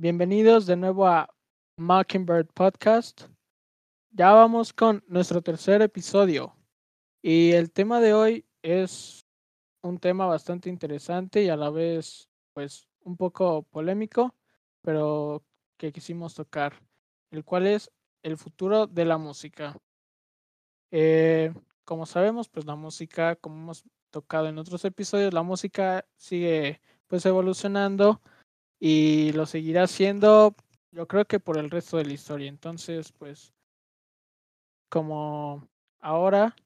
bienvenidos 0.00 0.64
de 0.64 0.76
nuevo 0.76 1.06
a 1.06 1.28
Mockingbird 1.76 2.46
Podcast. 2.54 3.24
Ya 4.12 4.32
vamos 4.32 4.72
con 4.72 5.04
nuestro 5.06 5.42
tercer 5.42 5.82
episodio 5.82 6.56
y 7.20 7.52
el 7.52 7.70
tema 7.70 8.00
de 8.00 8.14
hoy 8.14 8.46
es 8.62 9.26
un 9.82 9.98
tema 9.98 10.24
bastante 10.24 10.70
interesante 10.70 11.42
y 11.42 11.50
a 11.50 11.56
la 11.56 11.68
vez 11.68 12.30
pues 12.54 12.88
un 13.02 13.18
poco 13.18 13.64
polémico, 13.64 14.34
pero 14.80 15.44
que 15.76 15.92
quisimos 15.92 16.34
tocar, 16.34 16.80
el 17.30 17.44
cual 17.44 17.66
es 17.66 17.90
el 18.22 18.38
futuro 18.38 18.86
de 18.86 19.04
la 19.04 19.18
música. 19.18 19.76
Eh, 20.92 21.52
como 21.84 22.06
sabemos, 22.06 22.48
pues 22.48 22.64
la 22.64 22.74
música, 22.74 23.36
como 23.36 23.56
hemos 23.56 23.84
tocado 24.08 24.48
en 24.48 24.56
otros 24.56 24.82
episodios, 24.86 25.34
la 25.34 25.42
música 25.42 26.06
sigue 26.16 26.80
pues 27.06 27.26
evolucionando 27.26 28.22
y 28.80 29.32
lo 29.32 29.46
seguirá 29.46 29.84
haciendo 29.84 30.54
yo 30.92 31.06
creo 31.06 31.24
que 31.24 31.38
por 31.38 31.56
el 31.58 31.70
resto 31.70 31.96
de 31.96 32.04
la 32.04 32.12
historia. 32.12 32.48
Entonces, 32.48 33.12
pues 33.12 33.52
como 34.88 35.68
ahora 36.00 36.56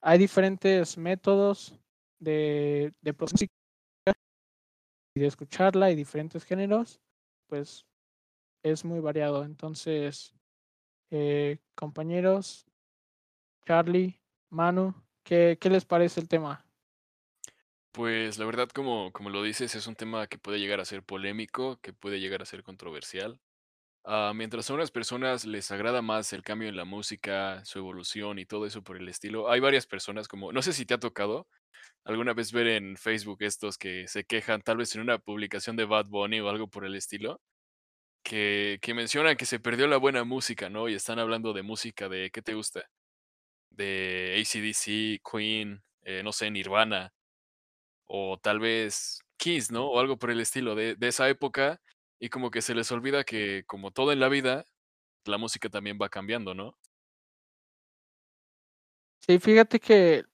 hay 0.00 0.18
diferentes 0.18 0.96
métodos 0.96 1.74
de, 2.20 2.92
de 3.00 3.14
y 5.14 5.20
de 5.20 5.26
escucharla 5.26 5.90
y 5.90 5.96
diferentes 5.96 6.44
géneros, 6.44 7.00
pues 7.48 7.84
es 8.62 8.84
muy 8.84 9.00
variado. 9.00 9.44
Entonces, 9.44 10.34
eh, 11.10 11.58
compañeros, 11.74 12.66
Charlie, 13.66 14.20
Manu, 14.50 14.94
¿qué, 15.24 15.58
¿qué 15.60 15.68
les 15.68 15.84
parece 15.84 16.20
el 16.20 16.28
tema? 16.28 16.64
Pues 17.92 18.38
la 18.38 18.46
verdad, 18.46 18.68
como, 18.70 19.12
como 19.12 19.28
lo 19.28 19.42
dices, 19.42 19.74
es 19.74 19.86
un 19.86 19.94
tema 19.96 20.26
que 20.26 20.38
puede 20.38 20.58
llegar 20.58 20.80
a 20.80 20.84
ser 20.86 21.02
polémico, 21.02 21.78
que 21.82 21.92
puede 21.92 22.20
llegar 22.20 22.40
a 22.40 22.46
ser 22.46 22.62
controversial. 22.62 23.38
Ah, 24.04 24.32
mientras 24.34 24.70
a 24.70 24.74
unas 24.74 24.90
personas 24.90 25.46
les 25.46 25.70
agrada 25.72 26.02
más 26.02 26.32
el 26.32 26.42
cambio 26.42 26.68
en 26.68 26.76
la 26.76 26.84
música, 26.86 27.64
su 27.64 27.78
evolución 27.80 28.38
y 28.38 28.46
todo 28.46 28.66
eso 28.66 28.82
por 28.82 28.96
el 28.98 29.08
estilo, 29.08 29.50
hay 29.50 29.60
varias 29.60 29.86
personas 29.86 30.28
como, 30.28 30.52
no 30.52 30.62
sé 30.62 30.72
si 30.72 30.86
te 30.86 30.94
ha 30.94 31.00
tocado 31.00 31.48
alguna 32.04 32.34
vez 32.34 32.52
ver 32.52 32.68
en 32.68 32.96
Facebook 32.96 33.38
estos 33.42 33.78
que 33.78 34.08
se 34.08 34.24
quejan, 34.24 34.62
tal 34.62 34.78
vez 34.78 34.94
en 34.96 35.02
una 35.02 35.18
publicación 35.18 35.76
de 35.76 35.86
Bad 35.86 36.06
Bunny 36.06 36.40
o 36.40 36.50
algo 36.50 36.68
por 36.68 36.86
el 36.86 36.96
estilo, 36.96 37.40
que, 38.24 38.78
que 38.82 38.94
mencionan 38.94 39.36
que 39.36 39.46
se 39.46 39.60
perdió 39.60 39.86
la 39.88 39.98
buena 39.98 40.24
música, 40.24 40.70
¿no? 40.70 40.88
Y 40.88 40.94
están 40.94 41.18
hablando 41.18 41.52
de 41.54 41.62
música 41.62 42.08
de, 42.08 42.30
¿qué 42.32 42.42
te 42.42 42.54
gusta? 42.54 42.84
De 43.70 44.36
ACDC, 44.40 45.20
Queen, 45.30 45.82
eh, 46.02 46.22
no 46.24 46.32
sé, 46.32 46.50
Nirvana 46.50 47.12
o 48.06 48.38
tal 48.38 48.60
vez 48.60 49.20
Kiss, 49.36 49.70
¿no? 49.70 49.86
O 49.88 50.00
algo 50.00 50.18
por 50.18 50.30
el 50.30 50.40
estilo 50.40 50.74
de, 50.74 50.94
de 50.94 51.08
esa 51.08 51.28
época 51.28 51.80
y 52.20 52.28
como 52.28 52.50
que 52.50 52.62
se 52.62 52.74
les 52.74 52.92
olvida 52.92 53.24
que 53.24 53.64
como 53.66 53.90
todo 53.90 54.12
en 54.12 54.20
la 54.20 54.28
vida, 54.28 54.64
la 55.24 55.38
música 55.38 55.68
también 55.68 55.98
va 56.00 56.08
cambiando, 56.08 56.54
¿no? 56.54 56.76
Sí, 59.26 59.38
fíjate 59.38 59.78
que, 59.78 60.24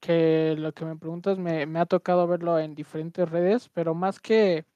que 0.00 0.54
lo 0.58 0.72
que 0.72 0.84
me 0.84 0.96
preguntas 0.96 1.38
me, 1.38 1.66
me 1.66 1.78
ha 1.78 1.86
tocado 1.86 2.26
verlo 2.26 2.58
en 2.58 2.74
diferentes 2.74 3.28
redes, 3.28 3.68
pero 3.68 3.94
más 3.94 4.20
que 4.20 4.66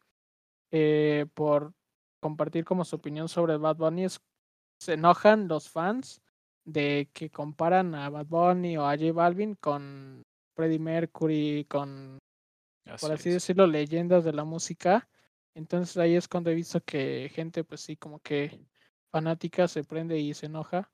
eh, 0.71 1.27
por 1.35 1.73
compartir 2.21 2.65
como 2.65 2.85
su 2.85 2.97
opinión 2.97 3.29
sobre 3.29 3.57
Bad 3.57 3.77
Bunny, 3.77 4.07
se 4.81 4.93
enojan 4.95 5.49
los 5.49 5.69
fans 5.69 6.23
de 6.65 7.11
que 7.13 7.31
comparan 7.31 7.95
a 7.95 8.09
Bad 8.11 8.27
Bunny 8.27 8.77
o 8.77 8.87
a 8.87 8.97
J 8.97 9.13
Balvin 9.13 9.55
con 9.57 10.25
Freddie 10.55 10.79
Mercury, 10.79 11.67
con, 11.69 12.19
por 13.01 13.13
así 13.13 13.31
decirlo, 13.31 13.67
leyendas 13.67 14.25
de 14.25 14.33
la 14.33 14.45
música. 14.45 15.09
Entonces 15.55 15.97
ahí 15.97 16.17
es 16.17 16.29
cuando 16.29 16.51
he 16.51 16.55
visto 16.55 16.81
que 16.81 17.31
gente, 17.33 17.65
pues 17.65 17.81
sí, 17.81 17.97
como 17.97 18.21
que 18.21 18.61
fanática 19.11 19.69
se 19.69 19.85
prende 19.85 20.19
y 20.19 20.35
se 20.35 20.47
enoja 20.47 20.91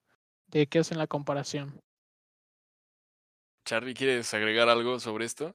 de 0.49 0.67
que 0.67 0.81
hacen 0.81 0.99
la 0.99 1.07
comparación. 1.07 1.81
Charlie, 3.65 3.95
¿quieres 3.95 4.33
agregar 4.35 4.69
algo 4.69 4.99
sobre 4.99 5.25
esto? 5.25 5.55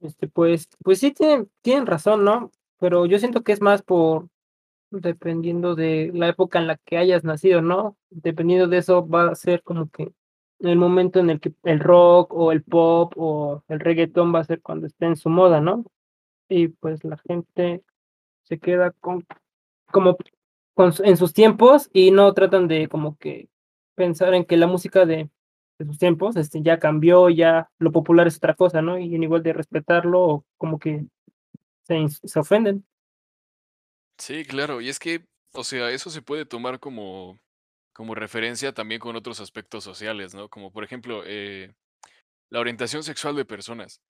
Este, 0.00 0.28
pues, 0.28 0.68
pues 0.82 0.98
sí 1.00 1.12
tienen, 1.12 1.50
tienen 1.62 1.86
razón, 1.86 2.24
¿no? 2.24 2.50
Pero 2.78 3.06
yo 3.06 3.18
siento 3.18 3.42
que 3.42 3.52
es 3.52 3.60
más 3.60 3.82
por 3.82 4.28
dependiendo 4.90 5.74
de 5.74 6.10
la 6.12 6.28
época 6.28 6.58
en 6.58 6.66
la 6.66 6.76
que 6.76 6.98
hayas 6.98 7.24
nacido, 7.24 7.62
¿no? 7.62 7.96
Dependiendo 8.10 8.66
de 8.66 8.78
eso 8.78 9.06
va 9.06 9.30
a 9.30 9.34
ser 9.34 9.62
como 9.62 9.88
que 9.88 10.12
el 10.60 10.76
momento 10.76 11.20
en 11.20 11.30
el 11.30 11.40
que 11.40 11.52
el 11.64 11.80
rock 11.80 12.32
o 12.34 12.52
el 12.52 12.62
pop 12.62 13.12
o 13.16 13.64
el 13.68 13.80
reggaetón 13.80 14.34
va 14.34 14.40
a 14.40 14.44
ser 14.44 14.60
cuando 14.60 14.86
esté 14.86 15.06
en 15.06 15.16
su 15.16 15.28
moda, 15.28 15.60
¿no? 15.60 15.84
Y 16.48 16.68
pues 16.68 17.04
la 17.04 17.16
gente 17.18 17.82
se 18.42 18.58
queda 18.58 18.90
con 18.92 19.26
como 19.86 20.16
con, 20.74 20.92
en 21.04 21.16
sus 21.16 21.32
tiempos 21.32 21.90
y 21.92 22.10
no 22.10 22.32
tratan 22.34 22.68
de 22.68 22.88
como 22.88 23.16
que 23.18 23.48
pensar 23.94 24.34
en 24.34 24.44
que 24.44 24.56
la 24.56 24.66
música 24.66 25.04
de, 25.06 25.30
de 25.78 25.86
sus 25.86 25.98
tiempos 25.98 26.36
este, 26.36 26.62
ya 26.62 26.78
cambió, 26.78 27.28
ya 27.30 27.70
lo 27.78 27.92
popular 27.92 28.26
es 28.26 28.36
otra 28.36 28.54
cosa, 28.54 28.82
¿no? 28.82 28.98
Y 28.98 29.14
en 29.14 29.22
igual 29.22 29.42
de 29.42 29.52
respetarlo, 29.52 30.44
como 30.56 30.78
que 30.78 31.06
se, 31.82 32.06
se 32.08 32.38
ofenden. 32.38 32.84
Sí, 34.18 34.44
claro, 34.44 34.80
y 34.80 34.88
es 34.88 34.98
que, 34.98 35.24
o 35.52 35.64
sea, 35.64 35.90
eso 35.90 36.10
se 36.10 36.22
puede 36.22 36.44
tomar 36.44 36.78
como 36.78 37.38
como 38.00 38.14
referencia 38.14 38.72
también 38.72 38.98
con 38.98 39.14
otros 39.14 39.40
aspectos 39.40 39.84
sociales, 39.84 40.34
¿no? 40.34 40.48
Como 40.48 40.72
por 40.72 40.84
ejemplo, 40.84 41.22
eh, 41.26 41.74
la 42.50 42.60
orientación 42.60 43.02
sexual 43.02 43.36
de 43.36 43.44
personas. 43.44 44.00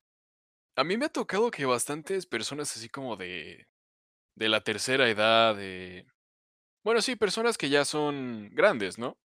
A 0.77 0.84
mí 0.84 0.97
me 0.97 1.06
ha 1.06 1.09
tocado 1.09 1.51
que 1.51 1.65
bastantes 1.65 2.25
personas 2.25 2.77
así 2.77 2.89
como 2.89 3.17
de, 3.17 3.67
de 4.37 4.49
la 4.49 4.61
tercera 4.61 5.11
edad, 5.11 5.56
de... 5.56 6.06
Bueno, 6.84 7.03
sí, 7.03 7.17
personas 7.17 7.59
que 7.59 7.69
ya 7.69 7.84
son 7.84 8.51
grandes, 8.53 8.97
¿no? 8.97 9.19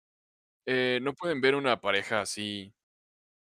Eh, 0.66 1.00
no 1.04 1.14
pueden 1.14 1.42
ver 1.42 1.54
una 1.54 1.80
pareja 1.80 2.22
así, 2.22 2.74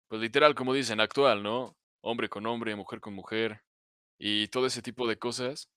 pues 0.09 0.21
literal, 0.21 0.55
como 0.55 0.73
dicen, 0.73 0.99
actual, 0.99 1.41
¿no? 1.41 1.77
Hombre 2.03 2.27
con 2.27 2.45
hombre, 2.47 2.75
mujer 2.75 2.99
con 2.99 3.13
mujer, 3.13 3.61
y 4.19 4.49
todo 4.49 4.65
ese 4.67 4.81
tipo 4.81 5.07
de 5.07 5.17
cosas. 5.17 5.69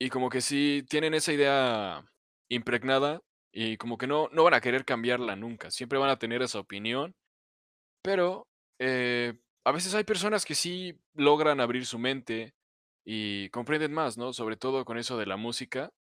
Y 0.00 0.10
como 0.10 0.28
que 0.28 0.40
sí 0.40 0.84
tienen 0.88 1.14
esa 1.14 1.32
idea 1.32 2.04
impregnada 2.48 3.20
y 3.56 3.76
como 3.76 3.96
que 3.96 4.08
no, 4.08 4.28
no 4.32 4.42
van 4.42 4.54
a 4.54 4.60
querer 4.60 4.84
cambiarla 4.84 5.36
nunca, 5.36 5.70
siempre 5.70 5.98
van 5.98 6.10
a 6.10 6.18
tener 6.18 6.42
esa 6.42 6.58
opinión, 6.58 7.14
pero 8.02 8.48
eh, 8.80 9.34
a 9.64 9.70
veces 9.70 9.94
hay 9.94 10.02
personas 10.02 10.44
que 10.44 10.56
sí 10.56 10.98
logran 11.14 11.60
abrir 11.60 11.86
su 11.86 12.00
mente 12.00 12.52
y 13.04 13.48
comprenden 13.50 13.92
más, 13.92 14.18
¿no? 14.18 14.32
Sobre 14.32 14.56
todo 14.56 14.84
con 14.84 14.98
eso 14.98 15.16
de 15.16 15.26
la 15.26 15.36
música, 15.36 15.92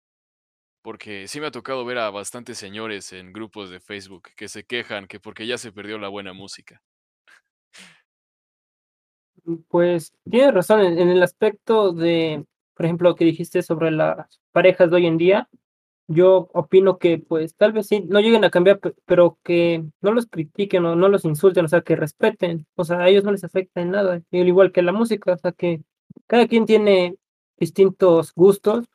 porque 0.82 1.28
sí 1.28 1.40
me 1.40 1.48
ha 1.48 1.50
tocado 1.50 1.84
ver 1.84 1.98
a 1.98 2.10
bastantes 2.10 2.56
señores 2.56 3.12
en 3.12 3.34
grupos 3.34 3.69
de 3.69 3.80
Facebook 3.80 4.30
que 4.34 4.48
se 4.48 4.64
quejan 4.64 5.06
que 5.06 5.20
porque 5.20 5.46
ya 5.46 5.58
se 5.58 5.72
perdió 5.72 5.98
la 5.98 6.08
buena 6.08 6.32
música. 6.32 6.80
Mm, 9.44 9.56
pues 9.69 10.14
tienes 10.28 10.54
razón 10.54 10.80
en, 10.80 10.98
en 10.98 11.10
el 11.10 11.22
aspecto 11.22 11.92
de, 11.92 12.46
por 12.74 12.86
ejemplo, 12.86 13.14
que 13.14 13.26
dijiste 13.26 13.60
sobre 13.60 13.90
las 13.90 14.40
parejas 14.52 14.88
de 14.88 14.96
hoy 14.96 15.06
en 15.06 15.19
día 15.19 15.50
yo 16.14 16.48
opino 16.52 16.98
que 16.98 17.18
pues 17.18 17.54
tal 17.56 17.72
vez 17.72 17.86
sí, 17.88 18.04
no 18.08 18.20
lleguen 18.20 18.44
a 18.44 18.50
cambiar, 18.50 18.80
pero 19.06 19.38
que 19.42 19.84
no 20.00 20.12
los 20.12 20.26
critiquen 20.26 20.84
o 20.84 20.96
no 20.96 21.08
los 21.08 21.24
insulten, 21.24 21.64
o 21.64 21.68
sea, 21.68 21.82
que 21.82 21.96
respeten, 21.96 22.66
o 22.76 22.84
sea, 22.84 23.00
a 23.00 23.08
ellos 23.08 23.24
no 23.24 23.32
les 23.32 23.44
afecta 23.44 23.80
en 23.80 23.90
nada, 23.90 24.14
al 24.14 24.48
igual 24.48 24.72
que 24.72 24.82
la 24.82 24.92
música, 24.92 25.32
o 25.32 25.38
sea, 25.38 25.52
que 25.52 25.82
cada 26.26 26.46
quien 26.48 26.66
tiene 26.66 27.16
distintos 27.58 28.34
gustos 28.34 28.87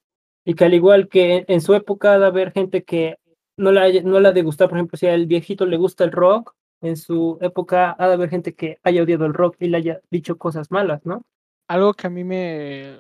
y 0.46 0.56
que 0.56 0.66
al 0.66 0.74
igual 0.74 1.10
que 1.10 1.46
en 1.48 1.62
su 1.62 1.74
época 1.74 2.14
ha 2.14 2.20
de 2.20 2.26
haber 2.26 2.52
gente 2.52 2.84
que 2.84 3.18
no 3.58 3.72
la, 3.72 3.90
no 4.04 4.20
la 4.20 4.32
de 4.32 4.44
gustar, 4.44 4.70
por 4.70 4.78
ejemplo, 4.78 4.98
si 4.98 5.08
al 5.08 5.26
viejito 5.26 5.66
le 5.66 5.78
gusta 5.78 6.04
el 6.04 6.12
rock, 6.12 6.54
en 6.82 6.96
su 6.96 7.38
época 7.42 7.96
ha 7.98 8.08
de 8.08 8.14
haber 8.14 8.30
gente 8.30 8.54
que 8.54 8.78
haya 8.84 9.04
odiado 9.04 9.26
el 9.26 9.34
rock 9.34 9.58
y 9.60 9.68
le 9.68 9.78
haya 9.78 10.02
dicho 10.12 10.38
cosas 10.38 10.72
malas, 10.72 11.06
¿no? 11.06 11.24
Algo 11.68 11.94
que 11.94 12.08
a 12.08 12.10
mí 12.10 12.24
me, 12.24 13.00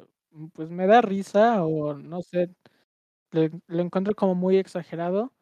pues 0.53 0.69
me 0.69 0.87
da 0.87 1.01
risa 1.01 1.63
o 1.63 1.93
no 1.93 2.21
sé, 2.21 2.49
lo 3.31 3.81
encuentro 3.81 4.15
como 4.15 4.35
muy 4.35 4.57
exagerado. 4.57 5.33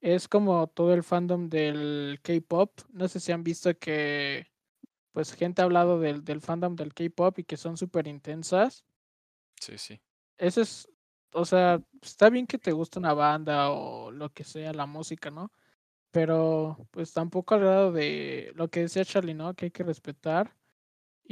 Es 0.00 0.28
como 0.28 0.66
todo 0.68 0.94
el 0.94 1.02
fandom 1.02 1.48
del 1.48 2.20
K-pop. 2.22 2.80
No 2.92 3.08
sé 3.08 3.20
si 3.20 3.32
han 3.32 3.44
visto 3.44 3.78
que 3.78 4.50
pues 5.12 5.34
gente 5.34 5.60
ha 5.60 5.64
hablado 5.64 5.98
del, 5.98 6.24
del 6.24 6.40
fandom 6.40 6.76
del 6.76 6.94
K-pop 6.94 7.38
y 7.38 7.44
que 7.44 7.56
son 7.56 7.76
súper 7.76 8.06
intensas. 8.06 8.84
Sí, 9.60 9.76
sí. 9.76 10.00
Eso 10.38 10.62
es, 10.62 10.88
o 11.32 11.44
sea, 11.44 11.82
está 12.00 12.30
bien 12.30 12.46
que 12.46 12.58
te 12.58 12.72
guste 12.72 12.98
una 12.98 13.12
banda 13.12 13.70
o 13.70 14.10
lo 14.10 14.30
que 14.32 14.44
sea, 14.44 14.72
la 14.72 14.86
música, 14.86 15.30
¿no? 15.30 15.52
Pero 16.10 16.88
pues 16.90 17.12
tampoco 17.12 17.54
al 17.54 17.60
grado 17.60 17.92
de 17.92 18.52
lo 18.54 18.68
que 18.68 18.80
decía 18.80 19.04
Charlie, 19.04 19.34
¿no? 19.34 19.54
Que 19.54 19.66
hay 19.66 19.70
que 19.70 19.84
respetar 19.84 20.56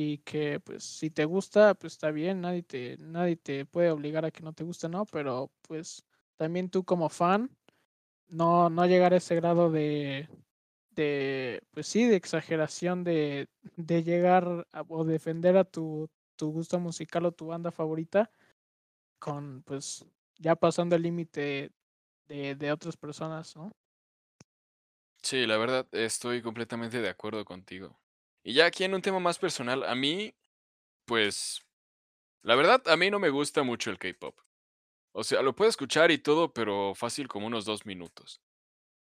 y 0.01 0.19
que 0.19 0.61
pues 0.61 0.85
si 0.85 1.11
te 1.11 1.25
gusta, 1.25 1.75
pues 1.75 1.95
está 1.95 2.13
bien, 2.13 2.41
nadie 2.41 2.63
te, 2.63 2.97
nadie 2.99 3.35
te 3.37 3.67
puede 3.67 3.91
obligar 3.91 4.25
a 4.25 4.31
que 4.31 4.45
no 4.45 4.53
te 4.53 4.63
guste, 4.63 4.89
¿no? 4.89 5.05
Pero 5.07 5.51
pues 5.63 6.05
también 6.37 6.71
tú 6.71 6.85
como 6.85 7.09
fan, 7.09 7.51
no, 8.29 8.71
no 8.71 8.87
llegar 8.87 9.15
a 9.15 9.19
ese 9.19 9.35
grado 9.37 9.71
de, 9.73 10.29
de 10.91 11.63
pues 11.73 11.89
sí, 11.89 12.07
de 12.07 12.17
exageración 12.17 13.05
de, 13.05 13.49
de 13.77 14.05
llegar 14.05 14.69
o 14.89 15.05
defender 15.05 15.57
a 15.57 15.65
tu, 15.65 16.09
tu 16.37 16.53
gusto 16.53 16.81
musical 16.81 17.27
o 17.27 17.33
tu 17.33 17.49
banda 17.49 17.73
favorita 17.73 18.31
con 19.19 19.63
pues 19.65 20.07
ya 20.39 20.57
pasando 20.57 20.97
el 20.97 21.03
límite 21.03 21.73
de, 22.29 22.55
de 22.55 22.73
otras 22.73 22.97
personas, 22.97 23.57
¿no? 23.57 23.73
Sí, 25.23 25.47
la 25.47 25.59
verdad, 25.59 25.87
estoy 25.93 26.43
completamente 26.43 27.01
de 27.01 27.09
acuerdo 27.09 27.45
contigo. 27.45 28.01
Y 28.45 28.55
ya 28.55 28.67
aquí 28.67 28.85
en 28.85 28.95
un 28.95 29.03
tema 29.03 29.21
más 29.21 29.39
personal, 29.39 29.85
a 29.85 29.95
mí, 29.95 30.35
pues, 31.07 31.63
la 32.43 32.57
verdad, 32.57 32.83
a 32.89 32.97
mí 32.97 33.11
no 33.11 33.19
me 33.21 33.31
gusta 33.31 33.63
mucho 33.65 33.91
el 33.91 33.99
K-pop. 33.99 34.39
O 35.15 35.25
sea, 35.25 35.43
lo 35.43 35.55
puedo 35.57 35.71
escuchar 35.71 36.11
y 36.11 36.19
todo, 36.19 36.53
pero 36.53 36.95
fácil 36.95 37.29
como 37.29 37.47
unos 37.49 37.65
dos 37.67 37.87
minutos. 37.87 38.43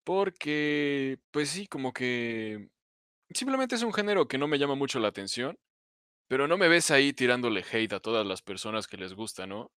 Porque, 0.05 1.19
pues 1.31 1.49
sí, 1.49 1.67
como 1.67 1.93
que 1.93 2.69
simplemente 3.33 3.75
es 3.75 3.83
un 3.83 3.93
género 3.93 4.27
que 4.27 4.37
no 4.39 4.47
me 4.47 4.59
llama 4.59 4.75
mucho 4.75 4.99
la 4.99 5.09
atención, 5.09 5.57
pero 6.29 6.47
no 6.47 6.57
me 6.57 6.69
ves 6.69 6.91
ahí 6.91 7.13
tirándole 7.13 7.65
hate 7.71 7.93
a 7.93 7.99
todas 8.01 8.25
las 8.27 8.41
personas 8.41 8.87
que 8.87 8.97
les 8.97 9.13
gusta, 9.15 9.47
¿no? 9.47 9.71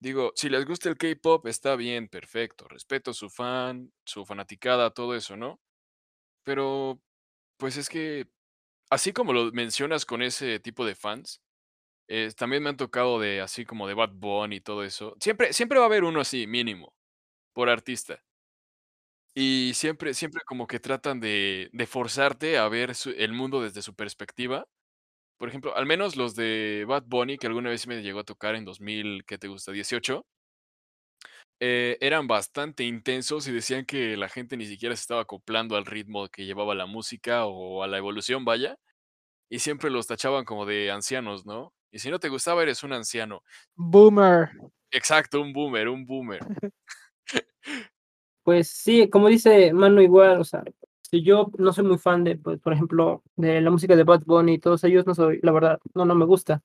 Digo, 0.00 0.32
si 0.36 0.48
les 0.50 0.66
gusta 0.66 0.88
el 0.90 0.98
K-pop, 0.98 1.46
está 1.46 1.76
bien, 1.76 2.08
perfecto, 2.08 2.68
respeto 2.68 3.14
su 3.14 3.30
fan, 3.30 3.92
su 4.06 4.26
fanaticada, 4.26 4.90
todo 4.92 5.14
eso, 5.16 5.36
¿no? 5.36 5.60
Pero, 6.44 7.02
pues 7.58 7.76
es 7.78 7.88
que, 7.88 8.28
así 8.90 9.12
como 9.12 9.32
lo 9.32 9.52
mencionas 9.52 10.04
con 10.06 10.22
ese 10.22 10.60
tipo 10.60 10.84
de 10.86 10.94
fans, 10.94 11.42
eh, 12.08 12.32
también 12.36 12.62
me 12.62 12.70
han 12.70 12.76
tocado 12.78 13.20
de 13.20 13.40
así 13.42 13.64
como 13.66 13.88
de 13.88 13.94
Bad 13.94 14.12
Bunny 14.14 14.56
y 14.56 14.60
todo 14.60 14.84
eso. 14.84 15.16
Siempre, 15.20 15.52
siempre 15.52 15.78
va 15.78 15.86
a 15.86 15.88
haber 15.88 16.04
uno 16.04 16.20
así, 16.20 16.46
mínimo, 16.46 16.94
por 17.54 17.70
artista. 17.70 18.22
Y 19.34 19.72
siempre, 19.74 20.14
siempre 20.14 20.40
como 20.46 20.66
que 20.66 20.80
tratan 20.80 21.20
de, 21.20 21.68
de 21.72 21.86
forzarte 21.86 22.56
a 22.58 22.68
ver 22.68 22.92
el 23.16 23.32
mundo 23.34 23.60
desde 23.62 23.82
su 23.82 23.94
perspectiva. 23.94 24.66
Por 25.38 25.48
ejemplo, 25.48 25.76
al 25.76 25.86
menos 25.86 26.16
los 26.16 26.36
de 26.36 26.84
Bad 26.88 27.04
Bunny, 27.06 27.38
que 27.38 27.48
alguna 27.48 27.70
vez 27.70 27.86
me 27.88 28.02
llegó 28.02 28.20
a 28.20 28.24
tocar 28.24 28.56
en 28.56 28.64
2000, 28.64 29.24
¿qué 29.26 29.38
te 29.38 29.48
gusta? 29.48 29.72
18, 29.72 30.26
eh, 31.60 31.96
eran 32.00 32.26
bastante 32.26 32.84
intensos 32.84 33.48
y 33.48 33.52
decían 33.52 33.86
que 33.86 34.16
la 34.16 34.28
gente 34.28 34.56
ni 34.56 34.66
siquiera 34.66 34.94
se 34.94 35.00
estaba 35.00 35.22
acoplando 35.22 35.76
al 35.76 35.86
ritmo 35.86 36.28
que 36.28 36.44
llevaba 36.44 36.74
la 36.74 36.86
música 36.86 37.46
o 37.46 37.82
a 37.82 37.86
la 37.86 37.98
evolución, 37.98 38.44
vaya. 38.44 38.78
Y 39.48 39.60
siempre 39.60 39.90
los 39.90 40.06
tachaban 40.06 40.44
como 40.44 40.66
de 40.66 40.90
ancianos, 40.90 41.46
¿no? 41.46 41.72
Y 41.90 42.00
si 42.00 42.10
no 42.10 42.18
te 42.18 42.28
gustaba, 42.28 42.62
eres 42.62 42.82
un 42.82 42.92
anciano. 42.92 43.42
Boomer. 43.74 44.50
Exacto, 44.90 45.40
un 45.40 45.52
boomer, 45.52 45.88
un 45.88 46.04
boomer. 46.04 46.40
Pues 48.44 48.68
sí, 48.68 49.10
como 49.10 49.26
dice 49.26 49.72
Manu 49.72 50.00
igual, 50.00 50.40
o 50.40 50.44
sea, 50.44 50.62
si 51.02 51.24
yo 51.24 51.50
no 51.58 51.72
soy 51.72 51.82
muy 51.84 51.98
fan 51.98 52.22
de, 52.22 52.36
pues, 52.36 52.60
por 52.60 52.72
ejemplo, 52.72 53.24
de 53.34 53.60
la 53.60 53.70
música 53.72 53.96
de 53.96 54.04
Bad 54.04 54.22
Bunny 54.24 54.54
y 54.54 54.58
todos 54.60 54.84
ellos, 54.84 55.04
no 55.04 55.16
soy, 55.16 55.40
la 55.42 55.50
verdad, 55.50 55.80
no, 55.94 56.04
no 56.04 56.14
me 56.14 56.24
gusta, 56.26 56.62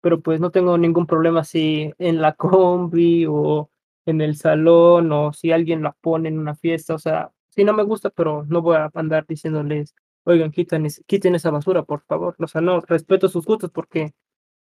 pero 0.00 0.20
pues 0.20 0.38
no 0.38 0.52
tengo 0.52 0.78
ningún 0.78 1.06
problema 1.06 1.42
si 1.42 1.92
en 1.98 2.20
la 2.20 2.34
combi 2.34 3.26
o 3.28 3.68
en 4.06 4.20
el 4.20 4.36
salón 4.36 5.12
o 5.12 5.32
si 5.32 5.52
alguien 5.52 5.82
la 5.82 5.92
pone 6.00 6.28
en 6.28 6.38
una 6.38 6.54
fiesta, 6.54 6.94
o 6.94 6.98
sea, 6.98 7.30
sí 7.50 7.64
no 7.64 7.72
me 7.72 7.82
gusta, 7.84 8.10
pero 8.10 8.44
no 8.48 8.62
voy 8.62 8.76
a 8.76 8.90
andar 8.94 9.26
diciéndoles, 9.26 9.94
oigan, 10.24 10.50
quiten, 10.50 10.86
quiten 11.06 11.34
esa 11.34 11.50
basura, 11.50 11.82
por 11.84 12.02
favor, 12.02 12.36
o 12.38 12.46
sea, 12.46 12.60
no, 12.60 12.80
respeto 12.80 13.28
sus 13.28 13.44
gustos 13.46 13.70
porque 13.70 14.14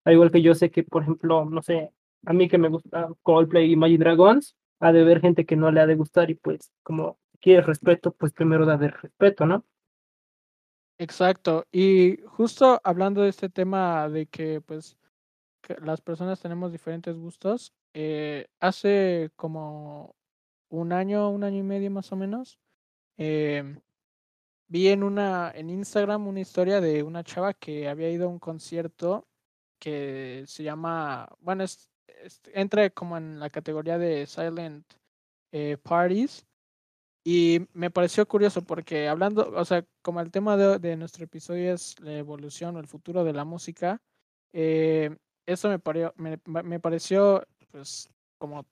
al 0.04 0.14
igual 0.14 0.30
que 0.30 0.42
yo 0.42 0.54
sé 0.54 0.70
que, 0.70 0.82
por 0.84 1.02
ejemplo, 1.02 1.44
no 1.44 1.62
sé, 1.62 1.92
a 2.26 2.32
mí 2.32 2.48
que 2.48 2.58
me 2.58 2.68
gusta 2.68 3.08
Coldplay 3.22 3.70
y 3.70 3.72
Imagine 3.72 4.04
Dragons, 4.04 4.56
ha 4.80 4.92
de 4.92 5.02
haber 5.02 5.20
gente 5.20 5.46
que 5.46 5.56
no 5.56 5.70
le 5.70 5.80
ha 5.80 5.86
de 5.86 5.94
gustar 5.94 6.30
y 6.30 6.34
pues 6.34 6.72
como 6.82 7.18
quieres 7.40 7.66
respeto, 7.66 8.12
pues 8.12 8.32
primero 8.32 8.66
da 8.66 8.76
de 8.76 8.88
respeto, 8.88 9.46
¿no? 9.46 9.64
Exacto. 10.98 11.66
Y 11.72 12.18
justo 12.26 12.80
hablando 12.84 13.22
de 13.22 13.28
este 13.28 13.48
tema 13.48 14.08
de 14.08 14.26
que 14.26 14.60
pues 14.60 14.96
las 15.82 16.00
personas 16.00 16.40
tenemos 16.40 16.72
diferentes 16.72 17.16
gustos, 17.16 17.72
eh, 17.94 18.46
hace 18.60 19.30
como 19.36 20.14
un 20.70 20.92
año, 20.92 21.30
un 21.30 21.44
año 21.44 21.58
y 21.58 21.62
medio 21.62 21.90
más 21.90 22.12
o 22.12 22.16
menos, 22.16 22.58
em, 23.18 23.80
vi 24.68 24.88
en 24.88 25.02
una 25.02 25.52
en 25.54 25.70
Instagram 25.70 26.26
una 26.28 26.40
historia 26.40 26.80
de 26.80 27.02
una 27.02 27.24
chava 27.24 27.54
que 27.54 27.88
había 27.88 28.10
ido 28.10 28.26
a 28.26 28.30
un 28.30 28.38
concierto 28.38 29.28
que 29.78 30.44
se 30.46 30.62
llama, 30.62 31.28
bueno, 31.40 31.64
es, 31.64 31.90
entra 32.54 32.88
como 32.90 33.16
en 33.16 33.40
la 33.40 33.50
categoría 33.50 33.98
de 33.98 34.26
silent 34.26 34.86
eh, 35.52 35.76
parties 35.82 36.46
y 37.24 37.66
me 37.74 37.90
pareció 37.90 38.26
curioso 38.26 38.62
porque 38.62 39.08
hablando, 39.08 39.52
o 39.54 39.64
sea, 39.64 39.84
como 40.02 40.20
el 40.20 40.30
tema 40.30 40.56
de, 40.56 40.78
de 40.78 40.96
nuestro 40.96 41.24
episodio 41.24 41.74
es 41.74 42.00
la 42.00 42.14
evolución 42.18 42.76
o 42.76 42.80
el 42.80 42.88
futuro 42.88 43.24
de 43.24 43.32
la 43.32 43.44
música, 43.44 44.00
eh, 44.52 45.16
eso 45.46 45.68
me, 46.16 46.40
me 46.62 46.80
pareció 46.80 47.44
pues 47.72 48.08
como 48.38 48.66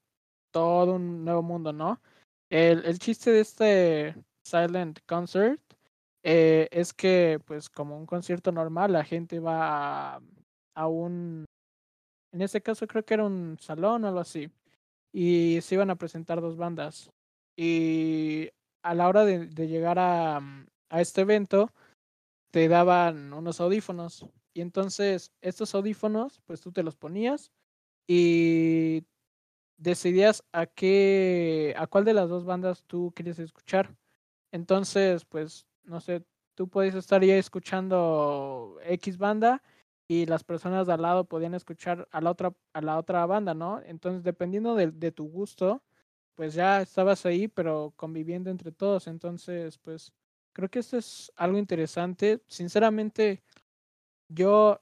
todo 0.52 0.94
un 0.94 1.24
nuevo 1.24 1.42
mundo, 1.42 1.72
¿no? 1.72 2.00
El, 2.50 2.84
el 2.84 2.98
chiste 2.98 3.30
de 3.32 3.40
este 3.40 4.14
silent 4.44 5.00
concert 5.06 5.60
eh, 6.22 6.68
es 6.70 6.92
que 6.92 7.40
pues 7.46 7.70
como 7.70 7.96
un 7.96 8.06
concierto 8.06 8.52
normal 8.52 8.92
la 8.92 9.04
gente 9.04 9.40
va 9.40 10.16
a, 10.16 10.20
a 10.74 10.86
un, 10.86 11.44
en 12.32 12.42
este 12.42 12.60
caso 12.60 12.86
creo 12.86 13.04
que 13.04 13.14
era 13.14 13.24
un 13.24 13.56
salón 13.58 14.04
o 14.04 14.08
algo 14.08 14.20
así, 14.20 14.50
y 15.12 15.60
se 15.62 15.76
iban 15.76 15.90
a 15.90 15.96
presentar 15.96 16.40
dos 16.40 16.56
bandas. 16.56 17.10
Y 17.56 18.50
a 18.82 18.94
la 18.94 19.08
hora 19.08 19.24
de, 19.24 19.46
de 19.46 19.68
llegar 19.68 19.98
a, 19.98 20.40
mm, 20.40 20.66
a 20.90 21.00
este 21.00 21.22
evento, 21.22 21.72
te 22.52 22.68
daban 22.68 23.32
unos 23.32 23.60
audífonos. 23.60 24.26
Y 24.54 24.60
entonces 24.62 25.32
estos 25.40 25.74
audífonos, 25.74 26.40
pues 26.46 26.60
tú 26.60 26.72
te 26.72 26.82
los 26.82 26.96
ponías 26.96 27.50
y 28.12 29.06
decidías 29.76 30.42
a 30.50 30.66
qué, 30.66 31.76
a 31.78 31.86
cuál 31.86 32.04
de 32.04 32.12
las 32.12 32.28
dos 32.28 32.44
bandas 32.44 32.82
tú 32.88 33.12
querías 33.14 33.38
escuchar. 33.38 33.94
Entonces, 34.50 35.24
pues, 35.24 35.64
no 35.84 36.00
sé, 36.00 36.24
tú 36.56 36.68
podías 36.68 36.96
estar 36.96 37.22
ya 37.24 37.36
escuchando 37.36 38.78
X 38.84 39.16
banda 39.16 39.62
y 40.08 40.26
las 40.26 40.42
personas 40.42 40.88
de 40.88 40.94
al 40.94 41.02
lado 41.02 41.24
podían 41.24 41.54
escuchar 41.54 42.08
a 42.10 42.20
la 42.20 42.32
otra, 42.32 42.52
a 42.72 42.82
la 42.82 42.98
otra 42.98 43.24
banda, 43.26 43.54
¿no? 43.54 43.80
Entonces, 43.84 44.24
dependiendo 44.24 44.74
de, 44.74 44.90
de 44.90 45.12
tu 45.12 45.28
gusto, 45.30 45.80
pues 46.34 46.54
ya 46.54 46.82
estabas 46.82 47.24
ahí, 47.26 47.46
pero 47.46 47.92
conviviendo 47.94 48.50
entre 48.50 48.72
todos. 48.72 49.06
Entonces, 49.06 49.78
pues, 49.78 50.12
creo 50.52 50.68
que 50.68 50.80
esto 50.80 50.96
es 50.98 51.30
algo 51.36 51.58
interesante. 51.58 52.42
Sinceramente, 52.48 53.44
yo 54.28 54.80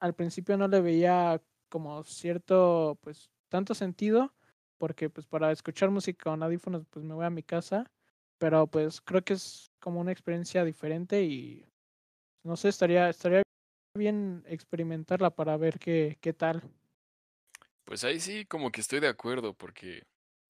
al 0.00 0.14
principio 0.14 0.58
no 0.58 0.68
le 0.68 0.82
veía 0.82 1.40
como 1.72 2.04
cierto, 2.04 2.98
pues, 3.00 3.30
tanto 3.48 3.74
sentido, 3.74 4.34
porque 4.76 5.08
pues 5.08 5.26
para 5.26 5.50
escuchar 5.50 5.90
música 5.90 6.24
con 6.24 6.42
audífonos, 6.42 6.84
pues 6.90 7.02
me 7.02 7.14
voy 7.14 7.24
a 7.24 7.30
mi 7.30 7.42
casa, 7.42 7.90
pero 8.36 8.66
pues 8.66 9.00
creo 9.00 9.22
que 9.22 9.32
es 9.32 9.70
como 9.80 9.98
una 10.00 10.12
experiencia 10.12 10.64
diferente 10.64 11.22
y 11.22 11.66
no 12.44 12.56
sé, 12.56 12.68
estaría, 12.68 13.08
estaría 13.08 13.40
bien 13.96 14.44
experimentarla 14.46 15.30
para 15.30 15.56
ver 15.56 15.78
qué, 15.78 16.18
qué 16.20 16.34
tal. 16.34 16.62
Pues 17.84 18.04
ahí 18.04 18.20
sí, 18.20 18.44
como 18.44 18.70
que 18.70 18.82
estoy 18.82 19.00
de 19.00 19.08
acuerdo, 19.08 19.54
porque, 19.54 20.02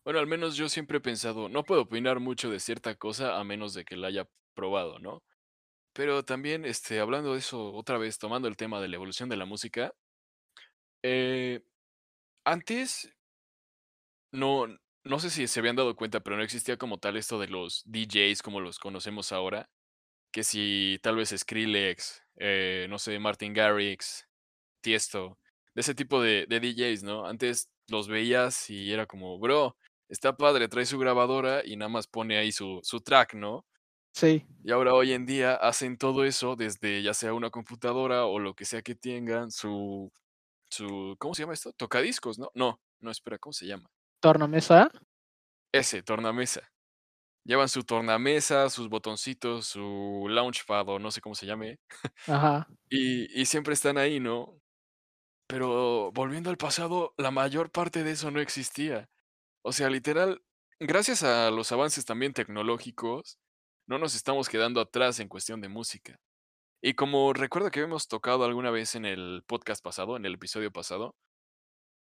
bueno, 0.04 0.18
al 0.18 0.26
menos 0.26 0.56
yo 0.56 0.68
siempre 0.68 0.98
he 0.98 1.00
pensado, 1.00 1.48
no 1.48 1.62
puedo 1.62 1.82
opinar 1.82 2.18
mucho 2.18 2.50
de 2.50 2.58
cierta 2.58 2.96
cosa 2.96 3.38
a 3.38 3.44
menos 3.44 3.74
de 3.74 3.84
que 3.84 3.96
la 3.96 4.08
haya 4.08 4.26
probado, 4.54 4.98
¿no? 4.98 5.22
Pero 5.92 6.24
también, 6.24 6.64
este, 6.64 6.98
hablando 6.98 7.34
de 7.34 7.38
eso, 7.38 7.72
otra 7.74 7.98
vez, 7.98 8.18
tomando 8.18 8.48
el 8.48 8.56
tema 8.56 8.80
de 8.80 8.88
la 8.88 8.96
evolución 8.96 9.28
de 9.28 9.36
la 9.36 9.44
música, 9.44 9.92
eh, 11.02 11.60
antes, 12.44 13.12
no, 14.32 14.66
no 15.04 15.18
sé 15.18 15.30
si 15.30 15.46
se 15.46 15.60
habían 15.60 15.76
dado 15.76 15.96
cuenta, 15.96 16.20
pero 16.20 16.36
no 16.36 16.42
existía 16.42 16.76
como 16.76 16.98
tal 16.98 17.16
esto 17.16 17.38
de 17.38 17.48
los 17.48 17.82
DJs 17.86 18.42
como 18.42 18.60
los 18.60 18.78
conocemos 18.78 19.32
ahora, 19.32 19.70
que 20.32 20.44
si 20.44 20.98
tal 21.02 21.16
vez 21.16 21.34
Skrillex, 21.36 22.22
eh, 22.38 22.86
no 22.90 22.98
sé, 22.98 23.18
Martin 23.20 23.54
Garrix, 23.54 24.28
Tiesto, 24.82 25.38
de 25.74 25.82
ese 25.82 25.94
tipo 25.94 26.22
de, 26.22 26.46
de 26.48 26.60
DJs, 26.60 27.04
¿no? 27.04 27.26
Antes 27.26 27.70
los 27.88 28.08
veías 28.08 28.70
y 28.70 28.92
era 28.92 29.06
como, 29.06 29.38
bro, 29.40 29.76
está 30.08 30.36
padre, 30.36 30.68
trae 30.68 30.86
su 30.86 30.98
grabadora 30.98 31.62
y 31.66 31.76
nada 31.76 31.90
más 31.90 32.08
pone 32.08 32.38
ahí 32.38 32.52
su, 32.52 32.80
su 32.82 33.00
track, 33.00 33.34
¿no? 33.34 33.66
Sí, 34.14 34.46
Y 34.64 34.70
ahora 34.72 34.94
hoy 34.94 35.12
en 35.12 35.26
día 35.26 35.54
hacen 35.54 35.96
todo 35.98 36.24
eso 36.24 36.56
desde 36.56 37.02
ya 37.02 37.14
sea 37.14 37.34
una 37.34 37.50
computadora 37.50 38.26
o 38.26 38.38
lo 38.38 38.54
que 38.54 38.64
sea 38.64 38.82
que 38.82 38.94
tengan, 38.94 39.50
su, 39.50 40.12
su, 40.72 41.16
¿cómo 41.18 41.34
se 41.34 41.42
llama 41.42 41.54
esto? 41.54 41.72
Tocadiscos, 41.72 42.38
¿no? 42.38 42.50
No, 42.54 42.80
no, 43.00 43.10
espera, 43.10 43.38
¿cómo 43.38 43.52
se 43.52 43.66
llama? 43.66 43.90
tornamesa. 44.22 44.90
Ese, 45.72 46.02
tornamesa. 46.02 46.62
Llevan 47.44 47.68
su 47.68 47.84
tornamesa, 47.84 48.70
sus 48.70 48.88
botoncitos, 48.88 49.66
su 49.66 50.26
launchpad 50.30 50.88
o 50.88 50.98
no 50.98 51.10
sé 51.10 51.20
cómo 51.20 51.34
se 51.34 51.46
llame. 51.46 51.80
Ajá. 52.26 52.68
Y, 52.90 53.40
y 53.40 53.46
siempre 53.46 53.74
están 53.74 53.98
ahí, 53.98 54.20
¿no? 54.20 54.60
Pero 55.48 56.12
volviendo 56.12 56.50
al 56.50 56.58
pasado, 56.58 57.14
la 57.16 57.30
mayor 57.30 57.70
parte 57.70 58.04
de 58.04 58.12
eso 58.12 58.30
no 58.30 58.40
existía. 58.40 59.08
O 59.64 59.72
sea, 59.72 59.90
literal, 59.90 60.42
gracias 60.80 61.22
a 61.22 61.50
los 61.50 61.72
avances 61.72 62.04
también 62.04 62.34
tecnológicos, 62.34 63.38
no 63.86 63.98
nos 63.98 64.14
estamos 64.14 64.48
quedando 64.48 64.80
atrás 64.80 65.20
en 65.20 65.28
cuestión 65.28 65.60
de 65.60 65.68
música. 65.68 66.20
Y 66.84 66.94
como 66.94 67.32
recuerdo 67.32 67.70
que 67.70 67.78
habíamos 67.78 68.08
tocado 68.08 68.44
alguna 68.44 68.72
vez 68.72 68.96
en 68.96 69.04
el 69.04 69.44
podcast 69.46 69.84
pasado, 69.84 70.16
en 70.16 70.26
el 70.26 70.34
episodio 70.34 70.72
pasado, 70.72 71.14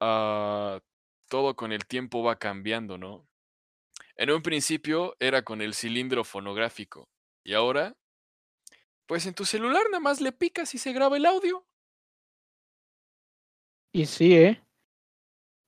ah, 0.00 0.81
todo 1.28 1.54
con 1.54 1.71
el 1.71 1.87
tiempo 1.87 2.25
va 2.25 2.40
cambiando, 2.40 2.99
¿no? 2.99 3.25
En 4.16 4.33
un 4.33 4.43
principio 4.43 5.14
era 5.21 5.43
con 5.43 5.62
el 5.62 5.75
cilindro 5.75 6.25
fonográfico 6.25 7.09
y 7.45 7.54
ahora, 7.54 7.97
pues 9.07 9.26
en 9.26 9.35
tu 9.35 9.45
celular 9.45 9.85
nada 9.90 10.00
más 10.00 10.21
le 10.21 10.33
picas 10.33 10.75
y 10.75 10.78
se 10.78 10.93
graba 10.93 11.16
el 11.19 11.26
audio. 11.26 11.64
Y 13.93 14.07
sí, 14.07 14.35
¿eh? 14.37 14.61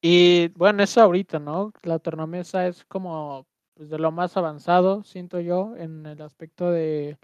Y 0.03 0.49
bueno, 0.57 0.83
eso 0.83 1.01
ahorita, 1.01 1.39
¿no? 1.39 1.73
La 1.83 2.01
tornamesa 2.01 2.67
es 2.67 2.85
como 2.87 3.47
pues, 3.75 3.89
de 3.89 3.99
lo 3.99 4.11
más 4.11 4.37
avanzado, 4.37 5.05
siento 5.05 5.39
yo, 5.39 5.77
en 5.77 6.07
el 6.07 6.21
aspecto 6.23 6.73
de, 6.73 7.19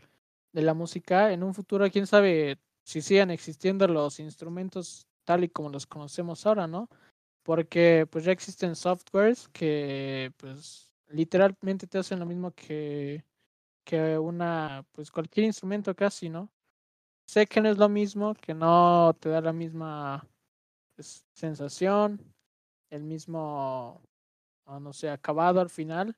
de 0.53 0.63
la 0.63 0.75
música. 0.75 1.33
En 1.33 1.43
un 1.43 1.55
futuro, 1.55 1.91
quién 1.91 2.07
sabe 2.07 2.59
si 2.85 3.01
sigan 3.01 3.31
existiendo 3.31 3.87
los 3.89 4.21
instrumentos 4.21 5.07
tal 5.25 5.45
y 5.45 5.49
como 5.49 5.71
los 5.71 5.87
conocemos 5.87 6.47
ahora, 6.47 6.67
¿no? 6.67 6.89
Porque 7.43 8.07
pues 8.11 8.25
ya 8.25 8.33
existen 8.33 8.77
softwares 8.77 9.49
que 9.49 10.33
pues 10.37 10.93
literalmente 11.09 11.87
te 11.87 11.99
hacen 11.99 12.21
lo 12.21 12.27
mismo 12.27 12.53
que, 12.53 13.25
que 13.85 14.19
una, 14.19 14.85
pues 14.93 15.11
cualquier 15.11 15.47
instrumento 15.47 15.95
casi, 15.95 16.29
¿no? 16.29 16.51
Sé 17.27 17.47
que 17.47 17.61
no 17.61 17.69
es 17.69 17.79
lo 17.79 17.89
mismo, 17.89 18.35
que 18.35 18.55
no 18.55 19.17
te 19.21 19.29
da 19.29 19.41
la 19.41 19.53
misma 19.53 20.29
pues, 20.97 21.25
sensación, 21.33 22.21
el 22.91 23.03
mismo, 23.05 24.03
ah, 24.67 24.81
no 24.81 24.93
sé, 24.93 25.09
acabado 25.09 25.61
al 25.61 25.71
final, 25.71 26.17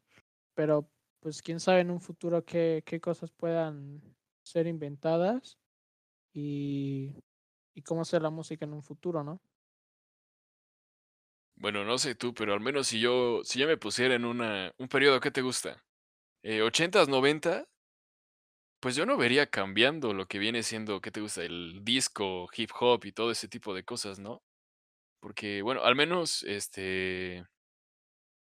pero 0.54 0.88
pues 1.20 1.40
quién 1.42 1.60
sabe 1.60 1.80
en 1.80 1.90
un 1.90 2.00
futuro 2.00 2.44
qué, 2.44 2.82
qué 2.84 3.00
cosas 3.00 3.30
puedan 3.30 4.02
ser 4.44 4.68
inventadas 4.68 5.58
y, 6.34 7.24
y 7.74 7.82
cómo 7.82 8.04
sea 8.06 8.20
la 8.20 8.30
música 8.30 8.64
en 8.66 8.74
un 8.74 8.82
futuro, 8.84 9.24
¿no? 9.24 9.40
Bueno, 11.56 11.84
no 11.84 11.98
sé 11.98 12.14
tú, 12.14 12.34
pero 12.34 12.52
al 12.52 12.60
menos 12.60 12.88
si 12.88 13.00
yo, 13.00 13.42
si 13.44 13.60
yo 13.60 13.66
me 13.66 13.76
pusiera 13.76 14.14
en 14.14 14.24
una, 14.24 14.72
un 14.78 14.88
periodo, 14.88 15.20
¿qué 15.20 15.30
te 15.30 15.40
gusta? 15.42 15.84
Eh, 16.42 16.62
¿80s, 16.62 17.08
90? 17.08 17.66
Pues 18.80 18.96
yo 18.96 19.06
no 19.06 19.16
vería 19.16 19.48
cambiando 19.50 20.12
lo 20.14 20.26
que 20.28 20.38
viene 20.38 20.62
siendo, 20.62 21.00
¿qué 21.00 21.10
te 21.10 21.20
gusta? 21.20 21.42
El 21.44 21.80
disco, 21.84 22.48
hip 22.56 22.70
hop 22.78 23.04
y 23.06 23.12
todo 23.12 23.30
ese 23.30 23.48
tipo 23.48 23.74
de 23.74 23.84
cosas, 23.84 24.18
¿no? 24.18 24.42
Porque, 25.20 25.62
bueno, 25.62 25.82
al 25.84 25.96
menos, 25.96 26.42
este, 26.44 27.44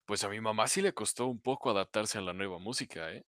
pues 0.06 0.24
a 0.24 0.30
mi 0.30 0.40
mamá 0.42 0.68
sí 0.68 0.82
le 0.82 0.94
costó 0.94 1.26
un 1.28 1.42
poco 1.42 1.70
adaptarse 1.72 2.18
a 2.18 2.22
la 2.22 2.34
nueva 2.34 2.60
música, 2.60 3.12
¿eh? 3.14 3.26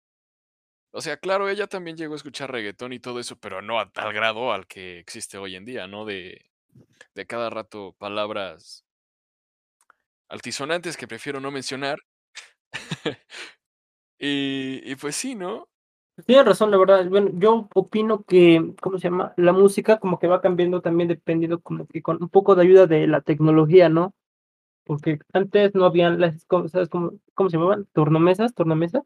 O 0.96 1.02
sea, 1.02 1.18
claro, 1.18 1.50
ella 1.50 1.66
también 1.66 1.98
llegó 1.98 2.14
a 2.14 2.18
escuchar 2.18 2.52
reggaetón 2.52 2.94
y 2.94 3.00
todo 3.00 3.20
eso, 3.20 3.36
pero 3.36 3.64
no 3.64 3.80
a 3.80 3.92
tal 3.92 4.14
grado 4.14 4.54
al 4.54 4.68
que 4.68 5.00
existe 5.00 5.40
hoy 5.40 5.56
en 5.56 5.66
día, 5.66 5.88
¿no? 5.88 6.06
De, 6.06 6.46
de 7.16 7.26
cada 7.26 7.50
rato 7.50 7.96
palabras 7.98 8.86
altisonantes 10.30 10.96
que 10.96 11.08
prefiero 11.08 11.40
no 11.40 11.50
mencionar. 11.50 11.98
y, 14.20 14.96
pues 14.98 15.16
sí, 15.16 15.34
¿no? 15.34 15.68
Tienes 16.28 16.46
razón, 16.46 16.70
la 16.70 16.78
verdad. 16.78 17.08
Bueno, 17.10 17.32
yo 17.34 17.68
opino 17.74 18.24
que, 18.24 18.76
¿cómo 18.80 19.00
se 19.00 19.10
llama? 19.10 19.34
La 19.36 19.52
música 19.52 20.00
como 20.00 20.20
que 20.20 20.28
va 20.28 20.42
cambiando 20.42 20.82
también 20.82 21.08
dependiendo 21.08 21.60
como 21.60 21.88
que 21.88 22.04
con 22.04 22.22
un 22.22 22.30
poco 22.30 22.54
de 22.54 22.62
ayuda 22.62 22.86
de 22.86 23.08
la 23.08 23.22
tecnología, 23.22 23.90
¿no? 23.90 24.14
Porque 24.86 25.20
antes 25.34 25.74
no 25.76 25.86
habían 25.86 26.22
las, 26.22 26.46
¿cómo, 26.46 26.68
¿sabes 26.68 26.90
cómo, 26.90 27.14
cómo 27.34 27.50
se 27.50 27.58
llamaban? 27.58 27.88
¿Tornamesas? 27.94 28.54
¿Tornamesas? 28.54 29.04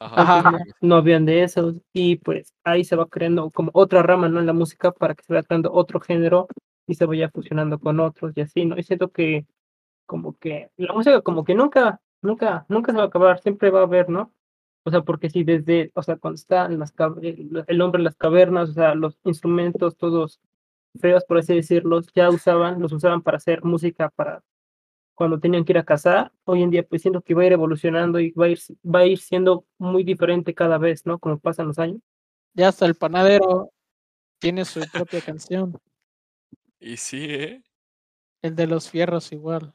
Ajá. 0.00 0.38
Ajá. 0.38 0.58
No, 0.80 0.96
habían 0.96 1.26
de 1.26 1.42
esos 1.42 1.76
y 1.92 2.16
pues 2.16 2.54
ahí 2.64 2.84
se 2.84 2.96
va 2.96 3.06
creando 3.06 3.50
como 3.50 3.70
otra 3.74 4.02
rama, 4.02 4.28
¿no? 4.30 4.40
En 4.40 4.46
la 4.46 4.54
música 4.54 4.92
para 4.92 5.14
que 5.14 5.22
se 5.24 5.32
vaya 5.34 5.42
creando 5.46 5.70
otro 5.72 6.00
género 6.00 6.48
y 6.86 6.94
se 6.94 7.04
vaya 7.04 7.28
fusionando 7.28 7.78
con 7.78 8.00
otros 8.00 8.32
y 8.34 8.40
así, 8.40 8.64
¿no? 8.64 8.78
Y 8.78 8.82
siento 8.82 9.10
que 9.10 9.46
como 10.06 10.36
que 10.38 10.70
la 10.78 10.94
música 10.94 11.22
como 11.22 11.44
que 11.44 11.54
nunca, 11.54 12.00
nunca, 12.22 12.66
nunca 12.68 12.92
se 12.92 12.98
va 12.98 13.04
a 13.04 13.06
acabar, 13.08 13.40
siempre 13.40 13.70
va 13.70 13.80
a 13.80 13.84
haber, 13.84 14.08
¿no? 14.10 14.32
O 14.84 14.90
sea, 14.90 15.02
porque 15.02 15.30
si 15.30 15.44
desde, 15.44 15.90
o 15.94 16.02
sea, 16.02 16.16
cuando 16.16 16.36
están 16.36 16.78
las 16.78 16.94
el 17.68 17.80
hombre 17.82 18.00
en 18.00 18.04
las 18.04 18.16
cavernas, 18.16 18.70
o 18.70 18.72
sea, 18.74 18.94
los 18.94 19.18
instrumentos 19.24 19.96
todos 19.96 20.40
feos, 21.00 21.24
por 21.26 21.38
así 21.38 21.54
decirlos, 21.54 22.08
ya 22.14 22.30
usaban, 22.30 22.80
los 22.80 22.92
usaban 22.92 23.22
para 23.22 23.38
hacer 23.38 23.64
música 23.64 24.10
para 24.16 24.42
cuando 25.20 25.38
tenían 25.38 25.66
que 25.66 25.72
ir 25.74 25.76
a 25.76 25.84
cazar. 25.84 26.32
Hoy 26.44 26.62
en 26.62 26.70
día, 26.70 26.82
pues 26.82 27.02
siento 27.02 27.20
que 27.20 27.34
va 27.34 27.42
a 27.42 27.44
ir 27.44 27.52
evolucionando 27.52 28.20
y 28.20 28.30
va 28.30 28.46
a 28.46 28.48
ir, 28.48 28.58
va 28.82 29.00
a 29.00 29.06
ir 29.06 29.18
siendo 29.18 29.66
muy 29.76 30.02
diferente 30.02 30.54
cada 30.54 30.78
vez, 30.78 31.04
¿no? 31.04 31.18
Como 31.18 31.38
pasan 31.38 31.66
los 31.66 31.78
años. 31.78 32.00
Ya 32.54 32.68
hasta 32.68 32.86
el 32.86 32.94
panadero 32.94 33.70
tiene 34.38 34.64
su 34.64 34.80
propia 34.90 35.20
canción. 35.20 35.78
Y 36.78 36.96
sí, 36.96 37.26
¿eh? 37.28 37.62
El 38.40 38.56
de 38.56 38.66
los 38.66 38.88
fierros 38.88 39.30
igual. 39.32 39.74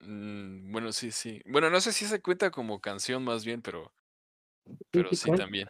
Mm, 0.00 0.72
bueno, 0.72 0.90
sí, 0.90 1.12
sí. 1.12 1.40
Bueno, 1.46 1.70
no 1.70 1.80
sé 1.80 1.92
si 1.92 2.04
se 2.04 2.20
cuenta 2.20 2.50
como 2.50 2.80
canción 2.80 3.22
más 3.22 3.44
bien, 3.44 3.62
pero, 3.62 3.92
pero 4.90 5.10
sí 5.12 5.30
¿eh? 5.30 5.36
también. 5.36 5.68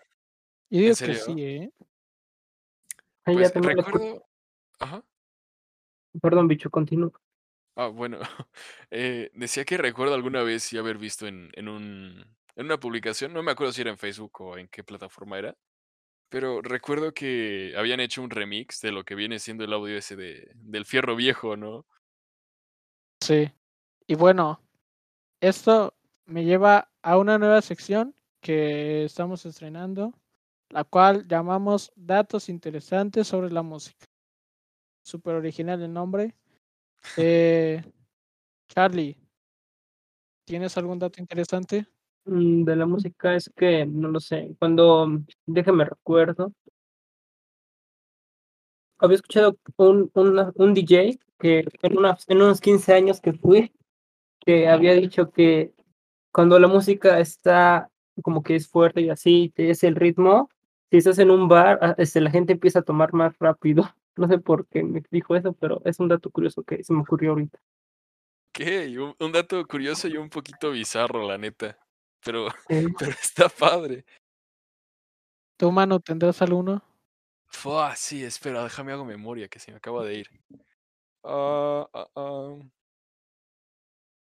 Yo 0.71 0.81
digo 0.81 0.93
que 0.93 0.95
serio? 0.95 1.21
sí, 1.23 1.43
¿eh? 1.45 1.71
Ahí 3.27 3.41
ya 3.41 3.51
Pues 3.53 3.77
recuerdo. 3.77 4.25
Ajá. 4.79 5.05
Perdón, 6.23 6.49
bicho, 6.49 6.71
continúa. 6.71 7.13
Ah, 7.77 7.89
bueno. 7.89 8.19
eh, 8.91 9.31
decía 9.35 9.65
que 9.65 9.77
recuerdo 9.77 10.15
alguna 10.15 10.43
vez 10.43 10.65
sí 10.65 10.79
haber 10.79 10.99
visto 10.99 11.27
en, 11.27 11.51
en 11.53 11.69
un, 11.69 12.25
en 12.57 12.67
una 12.67 12.81
publicación, 12.81 13.33
no 13.33 13.43
me 13.43 13.53
acuerdo 13.53 13.73
si 13.73 13.83
era 13.83 13.91
en 13.91 13.99
Facebook 13.99 14.41
o 14.41 14.59
en 14.59 14.67
qué 14.69 14.83
plataforma 14.83 15.39
era, 15.39 15.57
pero 16.29 16.63
recuerdo 16.63 17.13
que 17.13 17.75
habían 17.77 18.01
hecho 18.01 18.23
un 18.23 18.31
remix 18.31 18.81
de 18.81 18.93
lo 18.93 19.05
que 19.05 19.15
viene 19.15 19.39
siendo 19.39 19.65
el 19.65 19.73
audio 19.73 19.97
ese 19.97 20.17
de, 20.17 20.51
del 20.55 20.87
fierro 20.87 21.15
viejo, 21.15 21.57
¿no? 21.57 21.87
Sí. 23.21 23.51
Y 24.07 24.15
bueno, 24.15 24.61
esto 25.41 25.95
me 26.25 26.45
lleva 26.45 26.91
a 27.03 27.19
una 27.19 27.39
nueva 27.39 27.61
sección 27.61 28.15
que 28.41 29.05
estamos 29.05 29.45
estrenando, 29.45 30.15
la 30.71 30.85
cual 30.85 31.27
llamamos 31.29 31.93
Datos 31.95 32.49
Interesantes 32.49 33.29
sobre 33.29 33.51
la 33.51 33.63
Música. 33.63 34.07
Súper 35.03 35.35
original 35.35 35.83
el 35.83 35.93
nombre. 35.93 36.35
Eh, 37.17 37.83
Charlie, 38.69 39.17
¿tienes 40.45 40.77
algún 40.77 40.99
dato 40.99 41.21
interesante? 41.21 41.87
Mm, 42.25 42.65
De 42.65 42.77
la 42.77 42.87
música 42.87 43.35
es 43.35 43.51
que, 43.55 43.87
no 43.87 44.09
lo 44.09 44.21
sé, 44.21 44.55
cuando, 44.59 45.07
déjame 45.47 45.85
recuerdo, 45.85 46.53
había 48.99 49.17
escuchado 49.17 49.57
un, 49.77 50.11
una- 50.15 50.53
un 50.57 50.75
DJ 50.75 51.19
que 51.39 51.65
en, 51.83 51.99
unas- 51.99 52.25
en 52.29 52.39
unos 52.43 52.61
15 52.61 52.95
años 52.95 53.21
que 53.21 53.33
fui, 53.33 53.73
que 54.41 54.69
había 54.69 54.95
dicho 54.95 55.31
que 55.31 55.75
cuando 56.33 56.59
la 56.59 56.69
música 56.69 57.21
está 57.21 57.91
como 58.23 58.43
que 58.43 58.57
es 58.57 58.69
fuerte 58.69 59.03
y 59.03 59.11
así, 59.11 59.53
es 59.57 59.85
el 59.85 59.97
ritmo, 59.97 60.51
si 60.91 60.99
estás 60.99 61.19
en 61.21 61.31
un 61.31 61.49
bar, 61.49 61.79
ah, 61.83 61.95
este, 61.99 62.21
la 62.21 62.31
gente 62.31 62.53
empieza 62.55 62.81
a 62.81 62.83
tomar 62.83 63.13
más 63.15 63.39
rápido. 63.41 63.85
No 64.17 64.29
sé 64.29 64.39
por 64.39 64.67
qué 64.69 64.83
me 64.83 65.03
dijo 65.11 65.37
eso, 65.37 65.53
pero 65.53 65.83
es 65.85 66.01
un 66.01 66.09
dato 66.09 66.31
curioso 66.31 66.63
que 66.63 66.83
se 66.83 66.93
me 66.93 67.01
ocurrió 67.01 67.31
ahorita. 67.33 67.59
¿Qué? 68.53 68.87
Y 68.89 68.97
Un, 68.99 69.15
un 69.21 69.33
dato 69.33 69.65
curioso 69.67 70.09
y 70.09 70.17
un 70.17 70.31
poquito 70.31 70.71
bizarro, 70.71 71.27
la 71.27 71.37
neta. 71.37 71.79
Pero, 72.25 72.49
pero 72.99 73.11
está 73.11 73.49
padre. 73.49 74.05
¿Tu 75.59 75.71
mano 75.71 76.01
tendrás 76.01 76.41
alguno? 76.43 76.83
Fua, 77.49 77.95
sí, 77.97 78.25
espera, 78.25 78.63
déjame 78.65 78.93
hago 78.93 79.05
memoria 79.05 79.49
que 79.49 79.59
se 79.59 79.71
me 79.71 79.77
acaba 79.79 80.05
de 80.05 80.15
ir. 80.17 80.29
Ah, 81.23 81.89
ah, 81.93 82.09
ah. 82.17 82.57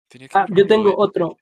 Tenía 0.08 0.28
que 0.28 0.38
Ah, 0.38 0.46
ver 0.48 0.58
yo 0.58 0.66
tengo 0.66 0.90
de- 0.90 0.94
otro. 0.96 1.36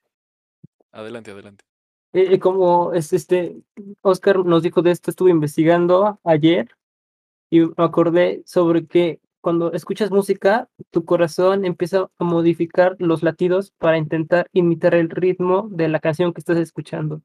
Adelante, 0.93 1.31
adelante. 1.33 1.65
Eh, 2.13 2.35
eh, 2.35 2.39
como 2.39 2.93
es 2.93 3.13
este, 3.13 3.57
Oscar 4.03 4.45
nos 4.45 4.63
dijo 4.63 4.83
de 4.83 4.93
esto, 4.93 5.11
estuve 5.11 5.31
investigando 5.33 6.21
ayer 6.23 6.69
y 7.51 7.61
me 7.61 7.73
acordé 7.77 8.43
sobre 8.47 8.87
que 8.87 9.21
cuando 9.41 9.73
escuchas 9.73 10.11
música, 10.11 10.71
tu 10.91 11.05
corazón 11.05 11.67
empieza 11.67 12.09
a 12.19 12.25
modificar 12.25 12.97
los 12.99 13.23
latidos 13.23 13.73
para 13.79 13.99
intentar 13.99 14.49
imitar 14.53 14.95
el 14.95 15.11
ritmo 15.11 15.69
de 15.71 15.89
la 15.89 16.01
canción 16.01 16.33
que 16.33 16.41
estás 16.41 16.57
escuchando. 16.57 17.21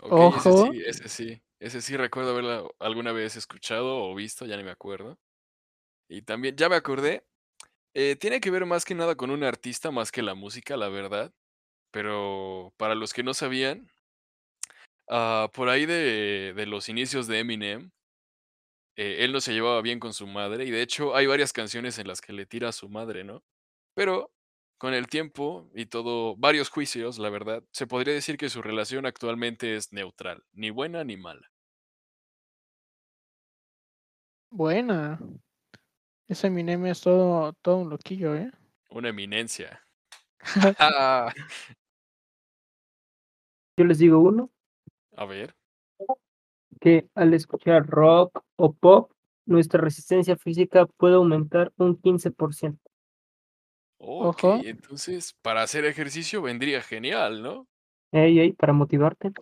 Ok, 0.00 0.36
ese 0.36 0.48
Ojo. 0.48 0.72
sí, 0.72 0.82
ese 0.84 1.08
sí. 1.08 1.42
Ese 1.58 1.80
sí 1.80 1.96
recuerdo 1.96 2.32
haberla 2.32 2.64
alguna 2.80 3.12
vez 3.12 3.36
escuchado 3.36 3.96
o 3.96 4.14
visto, 4.14 4.44
ya 4.44 4.56
ni 4.56 4.64
me 4.64 4.70
acuerdo. 4.70 5.18
Y 6.08 6.22
también, 6.22 6.56
ya 6.56 6.68
me 6.68 6.76
acordé, 6.76 7.24
eh, 7.94 8.16
tiene 8.16 8.40
que 8.40 8.50
ver 8.50 8.66
más 8.66 8.84
que 8.84 8.94
nada 8.94 9.14
con 9.14 9.30
un 9.30 9.42
artista 9.42 9.90
más 9.90 10.12
que 10.12 10.22
la 10.22 10.34
música, 10.34 10.76
la 10.76 10.88
verdad. 10.88 11.32
Pero 11.92 12.74
para 12.76 12.94
los 12.94 13.14
que 13.14 13.22
no 13.22 13.34
sabían, 13.34 13.90
ah, 15.08 15.48
por 15.54 15.68
ahí 15.68 15.86
de, 15.86 16.52
de 16.54 16.66
los 16.66 16.88
inicios 16.88 17.26
de 17.26 17.38
Eminem, 17.40 17.90
eh, 18.96 19.24
él 19.24 19.32
no 19.32 19.40
se 19.40 19.52
llevaba 19.52 19.82
bien 19.82 20.00
con 20.00 20.12
su 20.14 20.26
madre 20.26 20.64
y 20.64 20.70
de 20.70 20.82
hecho 20.82 21.14
hay 21.14 21.26
varias 21.26 21.52
canciones 21.52 21.98
en 21.98 22.08
las 22.08 22.20
que 22.20 22.32
le 22.32 22.46
tira 22.46 22.70
a 22.70 22.72
su 22.72 22.88
madre, 22.88 23.24
¿no? 23.24 23.44
Pero 23.94 24.32
con 24.78 24.94
el 24.94 25.06
tiempo 25.06 25.70
y 25.74 25.86
todo, 25.86 26.36
varios 26.36 26.70
juicios, 26.70 27.18
la 27.18 27.30
verdad, 27.30 27.62
se 27.72 27.86
podría 27.86 28.14
decir 28.14 28.36
que 28.36 28.50
su 28.50 28.62
relación 28.62 29.06
actualmente 29.06 29.76
es 29.76 29.92
neutral, 29.92 30.44
ni 30.52 30.70
buena 30.70 31.04
ni 31.04 31.16
mala. 31.16 31.50
Buena. 34.50 35.18
Ese 36.28 36.48
Eminem 36.48 36.86
es 36.86 37.00
todo, 37.02 37.52
todo 37.62 37.78
un 37.78 37.90
loquillo, 37.90 38.34
¿eh? 38.34 38.50
Una 38.90 39.10
eminencia. 39.10 39.82
Yo 43.78 43.84
les 43.84 43.98
digo 43.98 44.20
uno, 44.20 44.50
a 45.16 45.24
ver. 45.24 45.54
Que 46.86 47.08
al 47.16 47.34
escuchar 47.34 47.84
rock 47.84 48.44
o 48.54 48.72
pop, 48.72 49.10
nuestra 49.44 49.80
resistencia 49.80 50.36
física 50.36 50.86
puede 50.86 51.16
aumentar 51.16 51.72
un 51.78 52.00
15%. 52.00 52.78
Ok, 53.98 54.44
Ojo. 54.44 54.60
entonces 54.62 55.34
para 55.42 55.62
hacer 55.62 55.84
ejercicio 55.84 56.42
vendría 56.42 56.80
genial, 56.80 57.42
¿no? 57.42 57.66
Ey, 58.12 58.38
ey, 58.38 58.52
para 58.52 58.72
motivarte. 58.72 59.32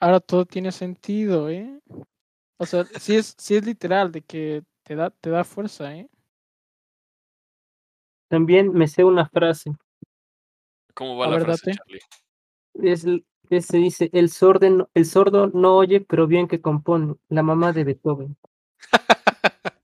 Ahora 0.00 0.18
todo 0.18 0.44
tiene 0.44 0.72
sentido, 0.72 1.48
¿eh? 1.48 1.78
O 2.58 2.66
sea, 2.66 2.84
sí 2.84 3.14
es, 3.14 3.36
sí 3.38 3.54
es 3.54 3.64
literal 3.64 4.10
de 4.10 4.22
que 4.22 4.64
te 4.82 4.96
da, 4.96 5.10
te 5.10 5.30
da 5.30 5.44
fuerza, 5.44 5.94
¿eh? 5.94 6.08
También 8.28 8.72
me 8.72 8.88
sé 8.88 9.04
una 9.04 9.28
frase. 9.28 9.70
¿Cómo 10.94 11.16
va 11.16 11.26
A 11.26 11.28
la 11.28 11.36
ver, 11.36 11.44
frase, 11.44 11.70
date. 11.70 11.78
Charlie? 11.78 12.00
Es, 12.92 13.06
se 13.60 13.78
dice, 13.78 14.10
el 14.12 14.30
sordo, 14.30 14.70
no, 14.70 14.90
el 14.94 15.04
sordo 15.04 15.48
no 15.48 15.76
oye, 15.76 16.00
pero 16.00 16.26
bien 16.26 16.46
que 16.46 16.60
compone. 16.60 17.14
La 17.28 17.42
mamá 17.42 17.72
de 17.72 17.84
Beethoven. 17.84 18.36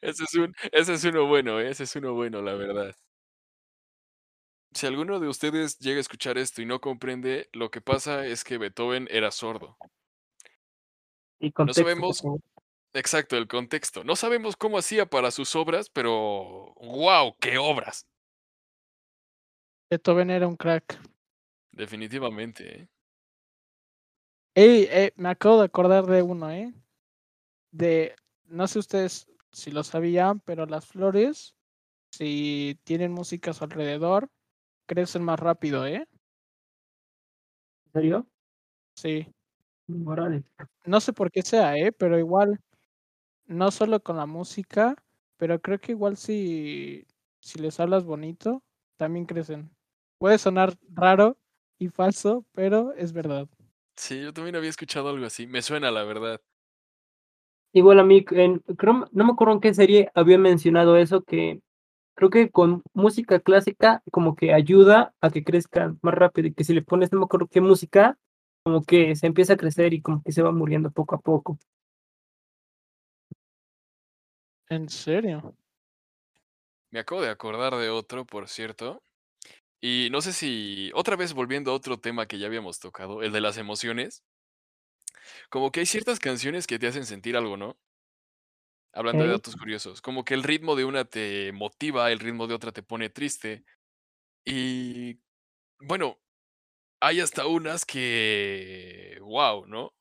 Ese 0.00 0.24
es, 0.24 0.34
un, 0.34 0.54
ese 0.70 0.92
es 0.92 1.04
uno 1.04 1.26
bueno, 1.26 1.60
¿eh? 1.60 1.70
ese 1.70 1.84
es 1.84 1.96
uno 1.96 2.12
bueno, 2.12 2.42
la 2.42 2.52
verdad. 2.52 2.94
Si 4.74 4.86
alguno 4.86 5.18
de 5.18 5.28
ustedes 5.28 5.78
llega 5.78 5.96
a 5.96 6.00
escuchar 6.00 6.36
esto 6.36 6.60
y 6.60 6.66
no 6.66 6.78
comprende, 6.78 7.48
lo 7.54 7.70
que 7.70 7.80
pasa 7.80 8.26
es 8.26 8.44
que 8.44 8.58
Beethoven 8.58 9.08
era 9.10 9.30
sordo. 9.30 9.78
Y 11.38 11.52
contexto, 11.52 11.84
por 11.84 12.14
sabemos-. 12.14 12.22
Exacto, 12.92 13.38
el 13.38 13.48
contexto. 13.48 14.04
No 14.04 14.14
sabemos 14.14 14.56
cómo 14.56 14.76
hacía 14.76 15.06
para 15.06 15.30
sus 15.30 15.56
obras, 15.56 15.88
pero 15.88 16.74
¡wow! 16.76 17.34
¡Qué 17.40 17.56
obras! 17.56 18.06
Beethoven 19.90 20.28
era 20.28 20.46
un 20.46 20.56
crack. 20.56 21.00
Definitivamente. 21.76 22.62
¿eh? 22.82 22.88
Ey, 24.56 24.86
eh, 24.88 25.12
me 25.16 25.30
acabo 25.30 25.58
de 25.58 25.64
acordar 25.64 26.06
de 26.06 26.22
uno, 26.22 26.48
¿eh? 26.50 26.72
De, 27.72 28.16
no 28.46 28.68
sé 28.68 28.78
ustedes 28.80 29.26
si 29.52 29.70
lo 29.72 29.84
sabían, 29.84 30.40
pero 30.40 30.66
las 30.66 30.86
flores, 30.86 31.56
si 32.12 32.80
tienen 32.84 33.12
música 33.12 33.52
a 33.52 33.54
su 33.54 33.64
alrededor, 33.64 34.30
crecen 34.86 35.24
más 35.24 35.40
rápido, 35.40 35.86
¿eh? 35.86 36.06
¿En 37.86 37.92
serio? 37.92 38.26
Sí. 38.96 39.26
Órale. 40.06 40.44
No 40.86 41.00
sé 41.00 41.12
por 41.12 41.30
qué 41.30 41.42
sea, 41.42 41.76
¿eh? 41.78 41.92
Pero 41.92 42.18
igual, 42.18 42.60
no 43.46 43.70
solo 43.70 44.02
con 44.02 44.16
la 44.18 44.26
música, 44.26 44.96
pero 45.38 45.60
creo 45.60 45.80
que 45.80 45.92
igual 45.92 46.16
si, 46.16 47.06
si 47.40 47.58
les 47.60 47.80
hablas 47.80 48.04
bonito, 48.04 48.62
también 48.98 49.26
crecen. 49.26 49.70
Puede 50.18 50.38
sonar 50.38 50.74
raro 50.90 51.38
y 51.78 51.88
falso, 51.88 52.44
pero 52.52 52.92
es 52.94 53.12
verdad. 53.12 53.48
Sí, 53.96 54.20
yo 54.22 54.32
también 54.32 54.56
había 54.56 54.70
escuchado 54.70 55.08
algo 55.08 55.26
así. 55.26 55.46
Me 55.46 55.62
suena, 55.62 55.90
la 55.90 56.04
verdad. 56.04 56.40
Igual 57.72 57.98
a 57.98 58.04
mí, 58.04 58.24
en, 58.30 58.60
creo, 58.76 59.08
no 59.10 59.24
me 59.24 59.32
acuerdo 59.32 59.54
en 59.54 59.60
qué 59.60 59.74
serie 59.74 60.10
había 60.14 60.38
mencionado 60.38 60.96
eso, 60.96 61.22
que 61.22 61.60
creo 62.14 62.30
que 62.30 62.50
con 62.50 62.82
música 62.92 63.40
clásica 63.40 64.02
como 64.12 64.36
que 64.36 64.52
ayuda 64.54 65.12
a 65.20 65.30
que 65.30 65.42
crezcan 65.42 65.98
más 66.02 66.14
rápido 66.14 66.48
y 66.48 66.54
que 66.54 66.64
si 66.64 66.72
le 66.72 66.82
pones, 66.82 67.12
no 67.12 67.18
me 67.18 67.24
acuerdo 67.24 67.48
qué 67.48 67.60
música, 67.60 68.16
como 68.62 68.84
que 68.84 69.16
se 69.16 69.26
empieza 69.26 69.54
a 69.54 69.56
crecer 69.56 69.92
y 69.92 70.02
como 70.02 70.22
que 70.22 70.32
se 70.32 70.42
va 70.42 70.52
muriendo 70.52 70.90
poco 70.90 71.16
a 71.16 71.20
poco. 71.20 71.58
¿En 74.68 74.88
serio? 74.88 75.54
Me 76.90 77.00
acabo 77.00 77.22
de 77.22 77.28
acordar 77.28 77.74
de 77.74 77.90
otro, 77.90 78.24
por 78.24 78.48
cierto. 78.48 79.02
Y 79.86 80.08
no 80.10 80.22
sé 80.22 80.32
si, 80.32 80.90
otra 80.94 81.14
vez 81.14 81.34
volviendo 81.34 81.70
a 81.70 81.74
otro 81.74 81.98
tema 82.00 82.24
que 82.24 82.38
ya 82.38 82.46
habíamos 82.46 82.80
tocado, 82.80 83.22
el 83.22 83.32
de 83.32 83.42
las 83.42 83.58
emociones. 83.58 84.24
Como 85.50 85.70
que 85.70 85.80
hay 85.80 85.86
ciertas 85.86 86.18
canciones 86.18 86.66
que 86.66 86.78
te 86.78 86.86
hacen 86.86 87.04
sentir 87.04 87.36
algo, 87.36 87.58
¿no? 87.58 87.76
Hablando 88.94 89.24
de 89.24 89.32
datos 89.32 89.56
curiosos. 89.56 90.00
Como 90.00 90.24
que 90.24 90.32
el 90.32 90.42
ritmo 90.42 90.74
de 90.74 90.86
una 90.86 91.04
te 91.04 91.52
motiva, 91.52 92.10
el 92.10 92.18
ritmo 92.18 92.46
de 92.46 92.54
otra 92.54 92.72
te 92.72 92.82
pone 92.82 93.10
triste. 93.10 93.62
Y 94.42 95.20
bueno, 95.80 96.18
hay 96.98 97.20
hasta 97.20 97.46
unas 97.46 97.84
que, 97.84 99.18
wow, 99.20 99.66
¿no? 99.66 99.94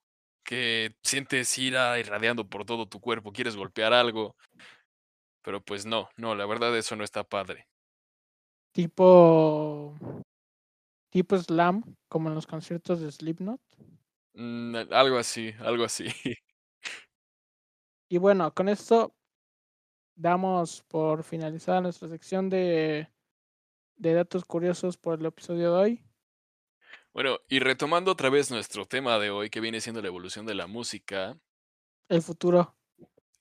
Que 0.46 0.96
sientes 1.04 1.58
ira 1.58 2.00
irradiando 2.00 2.48
por 2.48 2.64
todo 2.64 2.88
tu 2.88 3.02
cuerpo, 3.02 3.34
quieres 3.34 3.58
golpear 3.58 3.92
algo. 3.92 4.38
Pero 5.42 5.60
pues 5.62 5.86
no, 5.86 6.10
no, 6.16 6.36
la 6.36 6.46
verdad 6.46 6.78
eso 6.78 6.96
no 6.96 7.04
está 7.04 7.26
padre. 7.26 7.68
Tipo, 8.74 9.96
tipo 11.12 11.38
slam, 11.38 11.96
como 12.10 12.30
en 12.30 12.36
los 12.36 12.48
conciertos 12.48 13.00
de 13.00 13.12
Slipknot. 13.12 13.62
Mm, 14.34 14.76
algo 14.92 15.18
así, 15.18 15.54
algo 15.60 15.86
así. 15.86 16.06
Y 18.10 18.20
bueno, 18.20 18.54
con 18.54 18.70
esto 18.70 19.16
damos 20.16 20.84
por 20.84 21.24
finalizada 21.24 21.82
nuestra 21.82 22.08
sección 22.10 22.48
de, 22.48 23.10
de 23.96 24.14
datos 24.14 24.46
curiosos 24.46 24.98
por 24.98 25.20
el 25.20 25.26
episodio 25.26 25.74
de 25.74 25.80
hoy. 25.80 26.06
Bueno, 27.14 27.40
y 27.48 27.60
retomando 27.60 28.12
otra 28.12 28.30
vez 28.30 28.52
nuestro 28.52 28.86
tema 28.86 29.18
de 29.18 29.32
hoy, 29.32 29.50
que 29.50 29.62
viene 29.62 29.82
siendo 29.82 30.02
la 30.02 30.10
evolución 30.10 30.46
de 30.46 30.54
la 30.54 30.68
música. 30.68 31.40
El 32.08 32.22
futuro. 32.22 32.76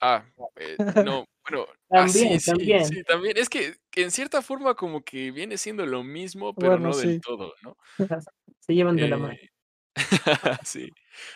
Ah, 0.00 0.24
eh, 0.56 0.76
no, 1.04 1.26
bueno, 1.48 1.66
ah, 1.90 2.08
sí, 2.08 2.20
También, 2.20 2.40
sí, 2.40 2.50
también. 2.50 2.86
sí, 2.86 3.02
también. 3.04 3.36
Es 3.36 3.48
que, 3.48 3.76
que 3.92 4.02
en 4.02 4.10
cierta 4.10 4.42
forma 4.42 4.74
como 4.76 5.04
que 5.04 5.32
viene 5.32 5.58
siendo 5.58 5.86
lo 5.86 6.04
mismo, 6.04 6.56
pero 6.56 6.78
Bueno, 6.78 6.78
no 6.78 6.96
del 6.96 7.20
todo, 7.20 7.54
¿no? 7.62 7.76
Se 8.60 8.74
llevan 8.74 8.98
de 8.98 9.08
la 9.08 9.18
mano. 9.18 9.34
Eh, 9.34 9.48
sí. 10.64 10.88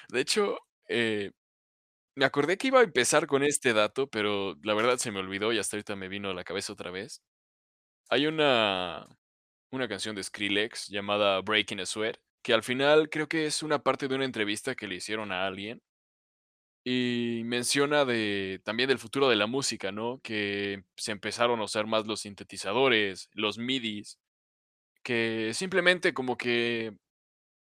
De 0.09 0.21
hecho, 0.21 0.59
eh, 0.89 1.33
me 2.17 2.25
acordé 2.27 2.59
que 2.59 2.69
iba 2.69 2.81
a 2.81 2.85
empezar 2.85 3.27
con 3.27 3.43
este 3.45 3.73
dato, 3.75 4.09
pero 4.09 4.57
la 4.63 4.75
verdad 4.75 4.99
se 4.99 5.13
me 5.13 5.21
olvidó 5.21 5.53
y 5.53 5.59
hasta 5.59 5.77
ahorita 5.77 5.97
me 5.97 6.09
vino 6.09 6.31
a 6.31 6.35
la 6.35 6.45
cabeza 6.45 6.73
otra 6.73 6.91
vez. 6.91 7.23
Hay 8.11 8.27
una, 8.27 9.07
una 9.73 9.89
canción 9.89 10.17
de 10.17 10.25
Skrillex 10.25 10.89
llamada 10.89 11.41
Breaking 11.43 11.81
a 11.81 11.87
Sweat, 11.87 12.19
que 12.43 12.55
al 12.55 12.63
final 12.65 13.11
creo 13.11 13.29
que 13.29 13.47
es 13.47 13.63
una 13.63 13.81
parte 13.81 14.09
de 14.09 14.17
una 14.17 14.25
entrevista 14.27 14.75
que 14.77 14.89
le 14.89 14.97
hicieron 14.97 15.33
a 15.33 15.47
alguien. 15.47 15.83
Y 16.89 17.43
menciona 17.45 18.05
de, 18.05 18.61
también 18.63 18.89
del 18.89 19.01
futuro 19.01 19.29
de 19.29 19.35
la 19.35 19.49
música, 19.49 19.91
¿no? 19.91 20.21
Que 20.23 20.85
se 20.97 21.11
empezaron 21.11 21.59
a 21.59 21.65
usar 21.65 21.89
más 21.89 22.07
los 22.07 22.21
sintetizadores, 22.21 23.29
los 23.33 23.59
MIDIs, 23.59 24.21
que 25.03 25.51
simplemente 25.53 26.15
como 26.15 26.37
que 26.37 26.97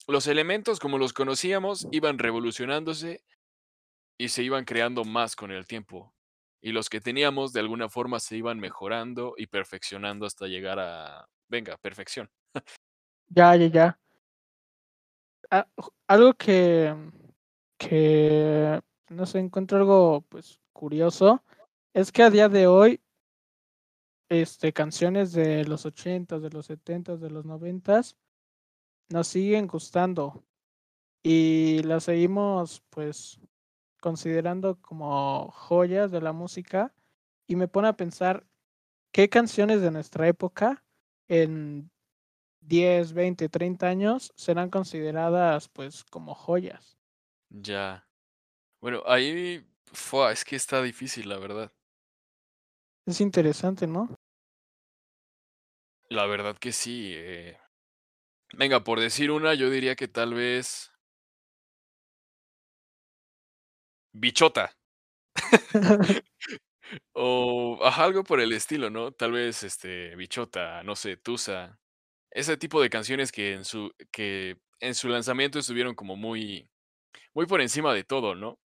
los 0.06 0.26
elementos 0.26 0.78
como 0.78 0.98
los 0.98 1.14
conocíamos 1.14 1.88
iban 1.90 2.18
revolucionándose 2.18 3.24
y 4.18 4.28
se 4.28 4.42
iban 4.42 4.66
creando 4.66 5.04
más 5.04 5.36
con 5.36 5.50
el 5.50 5.66
tiempo. 5.66 6.14
Y 6.60 6.72
los 6.72 6.90
que 6.90 7.00
teníamos 7.00 7.54
de 7.54 7.60
alguna 7.60 7.88
forma 7.88 8.20
se 8.20 8.36
iban 8.36 8.60
mejorando 8.60 9.34
y 9.38 9.46
perfeccionando 9.46 10.26
hasta 10.26 10.48
llegar 10.48 10.78
a, 10.78 11.28
venga, 11.48 11.78
perfección. 11.78 12.30
Ya, 13.28 13.56
ya, 13.56 13.66
ya. 13.68 13.98
Ah, 15.50 15.66
algo 16.08 16.34
que, 16.34 16.94
que, 17.78 18.80
no 19.08 19.26
sé, 19.26 19.38
encuentro 19.38 19.78
algo 19.78 20.22
pues 20.28 20.60
curioso, 20.72 21.42
es 21.92 22.12
que 22.12 22.22
a 22.22 22.30
día 22.30 22.48
de 22.48 22.66
hoy, 22.66 23.00
este, 24.28 24.72
canciones 24.72 25.32
de 25.32 25.64
los 25.64 25.86
80s, 25.86 26.40
de 26.40 26.50
los 26.50 26.68
70s, 26.68 27.18
de 27.18 27.30
los 27.30 27.44
90s, 27.44 28.16
nos 29.10 29.28
siguen 29.28 29.66
gustando 29.66 30.42
y 31.22 31.82
las 31.82 32.04
seguimos 32.04 32.82
pues 32.90 33.40
considerando 34.00 34.80
como 34.80 35.50
joyas 35.50 36.10
de 36.10 36.20
la 36.20 36.32
música 36.32 36.92
y 37.46 37.56
me 37.56 37.68
pone 37.68 37.88
a 37.88 37.96
pensar 37.96 38.46
qué 39.12 39.28
canciones 39.28 39.80
de 39.80 39.90
nuestra 39.90 40.28
época 40.28 40.84
en 41.28 41.90
10, 42.60 43.12
20, 43.12 43.48
30 43.48 43.86
años 43.86 44.32
serán 44.36 44.70
consideradas 44.70 45.68
pues 45.68 46.04
como 46.04 46.34
joyas. 46.34 46.98
Ya. 47.50 48.06
Bueno, 48.84 49.02
ahí, 49.06 49.64
fua, 49.94 50.30
es 50.30 50.44
que 50.44 50.56
está 50.56 50.82
difícil, 50.82 51.26
la 51.30 51.38
verdad. 51.38 51.72
Es 53.06 53.22
interesante, 53.22 53.86
¿no? 53.86 54.14
La 56.10 56.26
verdad 56.26 56.58
que 56.58 56.70
sí. 56.70 57.14
eh. 57.16 57.56
Venga, 58.52 58.84
por 58.84 59.00
decir 59.00 59.30
una, 59.30 59.54
yo 59.54 59.70
diría 59.70 59.96
que 59.96 60.06
tal 60.06 60.34
vez... 60.34 60.92
Bichota. 64.12 64.76
O 67.14 67.80
ajá, 67.82 68.04
algo 68.04 68.22
por 68.22 68.38
el 68.38 68.52
estilo, 68.52 68.90
¿no? 68.90 69.12
Tal 69.12 69.32
vez, 69.32 69.62
este, 69.62 70.14
Bichota, 70.14 70.82
no 70.82 70.94
sé, 70.94 71.16
Tusa. 71.16 71.80
Ese 72.30 72.58
tipo 72.58 72.82
de 72.82 72.90
canciones 72.90 73.32
que 73.32 73.54
en 73.54 73.64
su 73.64 73.94
que 74.12 74.58
en 74.80 74.94
su 74.94 75.08
lanzamiento 75.08 75.58
estuvieron 75.58 75.94
como 75.94 76.16
muy 76.16 76.68
muy 77.34 77.46
por 77.46 77.62
encima 77.62 77.94
de 77.94 78.04
todo, 78.04 78.34
¿no? 78.34 78.58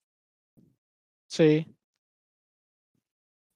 Sí. 1.29 1.69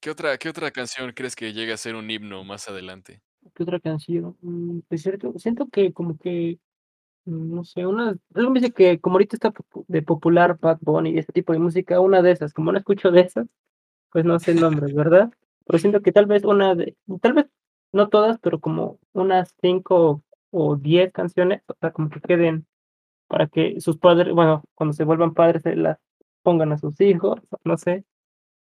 ¿Qué 0.02 0.10
otra 0.10 0.36
qué 0.38 0.48
otra 0.48 0.70
canción 0.70 1.12
crees 1.12 1.34
que 1.34 1.52
llegue 1.52 1.72
a 1.72 1.76
ser 1.76 1.94
un 1.94 2.10
himno 2.10 2.44
más 2.44 2.68
adelante? 2.68 3.22
¿Qué 3.54 3.62
otra 3.62 3.80
canción? 3.80 4.36
Mm, 4.42 4.80
pues 4.88 5.02
cierto, 5.02 5.32
siento 5.38 5.68
que 5.68 5.92
como 5.92 6.18
que, 6.18 6.58
mm, 7.26 7.54
no 7.56 7.64
sé, 7.64 7.86
una 7.86 8.16
algo 8.34 8.50
me 8.52 8.60
dice 8.60 8.72
que 8.72 9.00
como 9.00 9.16
ahorita 9.16 9.36
está 9.36 9.52
de 9.88 10.02
popular 10.02 10.58
Bad 10.60 10.78
Bunny 10.82 11.10
y 11.12 11.18
ese 11.18 11.32
tipo 11.32 11.52
de 11.52 11.58
música, 11.60 12.00
una 12.00 12.22
de 12.22 12.32
esas, 12.32 12.54
como 12.54 12.72
no 12.72 12.78
escucho 12.78 13.10
de 13.12 13.22
esas, 13.22 13.46
pues 14.12 14.24
no 14.24 14.38
sé 14.40 14.52
el 14.52 14.60
nombre, 14.60 14.92
¿verdad? 14.94 15.30
Pero 15.66 15.78
siento 15.80 16.02
que 16.02 16.12
tal 16.12 16.26
vez 16.26 16.44
una 16.44 16.74
de 16.76 16.96
tal 17.22 17.34
vez 17.34 17.46
no 17.92 18.08
todas, 18.10 18.38
pero 18.40 18.60
como 18.60 18.98
unas 19.14 19.54
5 19.62 20.22
o 20.50 20.76
10 20.76 21.12
canciones, 21.12 21.62
o 21.68 21.74
sea, 21.80 21.92
como 21.92 22.10
que 22.10 22.20
queden 22.20 22.66
para 23.28 23.48
que 23.48 23.80
sus 23.80 23.98
padres, 23.98 24.34
bueno, 24.34 24.64
cuando 24.74 24.94
se 24.94 25.04
vuelvan 25.04 25.34
padres 25.34 25.62
se 25.62 25.76
las 25.76 25.98
pongan 26.44 26.72
a 26.72 26.78
sus 26.78 27.00
hijos, 27.02 27.40
no 27.64 27.78
sé, 27.78 28.04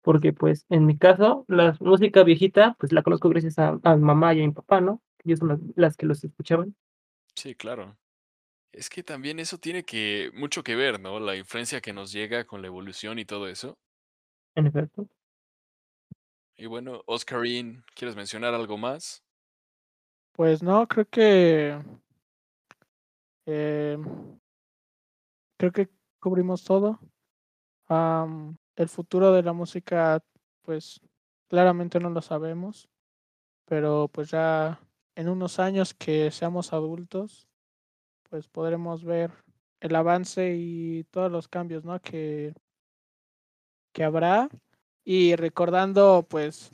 porque, 0.03 0.33
pues, 0.33 0.65
en 0.69 0.85
mi 0.87 0.97
caso, 0.97 1.45
la 1.49 1.77
música 1.81 2.23
viejita, 2.23 2.75
pues, 2.79 2.93
la 2.93 3.03
conozco 3.03 3.29
gracias 3.29 3.59
a 3.59 3.79
a 3.83 3.95
mi 3.97 4.03
mamá 4.03 4.35
y 4.35 4.43
a 4.43 4.47
mi 4.47 4.53
papá, 4.53 4.81
¿no? 4.81 5.01
Ellos 5.25 5.39
son 5.39 5.49
las 5.49 5.59
las 5.75 5.97
que 5.97 6.07
los 6.07 6.23
escuchaban. 6.23 6.75
Sí, 7.35 7.55
claro. 7.55 7.97
Es 8.71 8.89
que 8.89 9.03
también 9.03 9.39
eso 9.39 9.57
tiene 9.57 9.83
que 9.83 10.31
mucho 10.35 10.63
que 10.63 10.75
ver, 10.75 10.99
¿no? 10.99 11.19
La 11.19 11.35
influencia 11.35 11.81
que 11.81 11.93
nos 11.93 12.11
llega 12.11 12.45
con 12.45 12.61
la 12.61 12.67
evolución 12.67 13.19
y 13.19 13.25
todo 13.25 13.47
eso. 13.47 13.77
En 14.55 14.67
efecto. 14.67 15.07
Y 16.57 16.65
bueno, 16.65 17.03
Oscarín, 17.05 17.83
¿quieres 17.95 18.15
mencionar 18.17 18.53
algo 18.53 18.77
más? 18.77 19.23
Pues 20.35 20.63
no, 20.63 20.87
creo 20.87 21.05
que 21.09 21.77
em 23.45 24.39
creo 25.59 25.71
que 25.73 25.89
cubrimos 26.19 26.63
todo. 26.63 26.99
Am, 27.91 28.57
el 28.75 28.87
futuro 28.87 29.31
de 29.33 29.41
la 29.41 29.51
música, 29.53 30.23
pues, 30.61 31.01
claramente 31.49 31.99
no 31.99 32.11
lo 32.11 32.21
sabemos, 32.21 32.87
pero, 33.65 34.09
pues, 34.13 34.31
ya 34.31 34.79
en 35.15 35.29
unos 35.29 35.59
años 35.59 35.93
que 35.93 36.31
seamos 36.31 36.73
adultos, 36.73 37.47
pues, 38.29 38.47
podremos 38.49 39.03
ver 39.05 39.31
el 39.81 39.95
avance 39.95 40.55
y 40.57 41.05
todos 41.05 41.31
los 41.31 41.47
cambios, 41.49 41.85
¿no? 41.85 41.99
Que 42.01 42.53
que 43.95 44.03
habrá, 44.03 44.49
y 45.03 45.35
recordando, 45.35 46.25
pues 46.29 46.71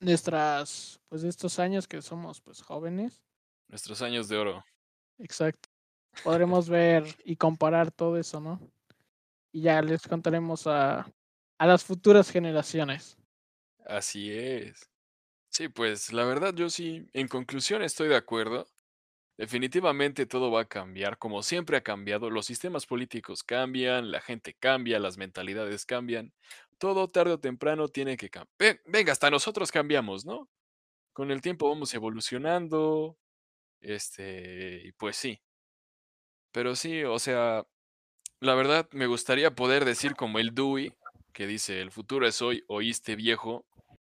nuestras, 0.00 1.00
pues, 1.08 1.24
estos 1.24 1.58
años 1.58 1.88
que 1.88 2.02
somos, 2.02 2.40
pues, 2.42 2.60
jóvenes. 2.62 3.22
Nuestros 3.68 4.00
años 4.02 4.28
de 4.28 4.36
oro. 4.36 4.66
Exacto. 5.18 5.68
Podremos 6.24 6.68
ver 6.68 7.04
y 7.24 7.36
comparar 7.36 7.90
todo 7.92 8.18
eso, 8.18 8.40
¿no? 8.40 8.60
Y 9.56 9.62
ya 9.62 9.80
les 9.80 10.06
contaremos 10.06 10.66
a 10.66 11.10
a 11.58 11.66
las 11.66 11.82
futuras 11.82 12.30
generaciones. 12.30 13.16
Así 13.84 14.32
es. 14.32 14.90
Sí, 15.50 15.68
pues, 15.68 16.12
la 16.12 16.24
verdad, 16.24 16.54
yo 16.54 16.70
sí, 16.70 17.06
en 17.14 17.28
conclusión, 17.28 17.82
estoy 17.82 18.08
de 18.08 18.16
acuerdo. 18.16 18.66
Definitivamente 19.38 20.26
todo 20.26 20.50
va 20.52 20.62
a 20.62 20.68
cambiar, 20.68 21.18
como 21.18 21.42
siempre 21.42 21.76
ha 21.78 21.82
cambiado, 21.82 22.30
los 22.30 22.46
sistemas 22.46 22.86
políticos 22.86 23.44
cambian, 23.44 24.10
la 24.12 24.20
gente 24.20 24.54
cambia, 24.54 25.00
las 25.00 25.18
mentalidades 25.18 25.86
cambian. 25.86 26.34
Todo 26.78 27.08
tarde 27.08 27.32
o 27.34 27.40
temprano 27.40 27.88
tiene 27.88 28.16
que 28.18 28.30
cam 28.30 28.46
ve 28.58 28.82
venga, 28.86 29.12
hasta 29.12 29.30
nosotros 29.30 29.72
cambiamos, 29.72 30.26
¿no? 30.26 30.50
Con 31.14 31.30
el 31.32 31.40
tiempo 31.42 31.68
vamos 31.70 31.94
evolucionando, 31.94 33.18
este, 33.80 34.82
y 34.86 34.92
pues 34.92 35.16
sí. 35.16 35.40
Pero 36.54 36.74
sí, 36.76 37.04
o 37.04 37.18
sea, 37.18 37.66
la 38.40 38.54
verdad 38.54 38.88
me 38.92 39.06
gustaría 39.06 39.54
poder 39.54 39.84
decir 39.84 40.14
como 40.14 40.38
el 40.38 40.54
Dewey, 40.54 40.92
que 41.32 41.46
dice: 41.46 41.80
"El 41.80 41.90
futuro 41.90 42.26
es 42.26 42.42
hoy, 42.42 42.64
¿oíste, 42.68 43.16
viejo?". 43.16 43.64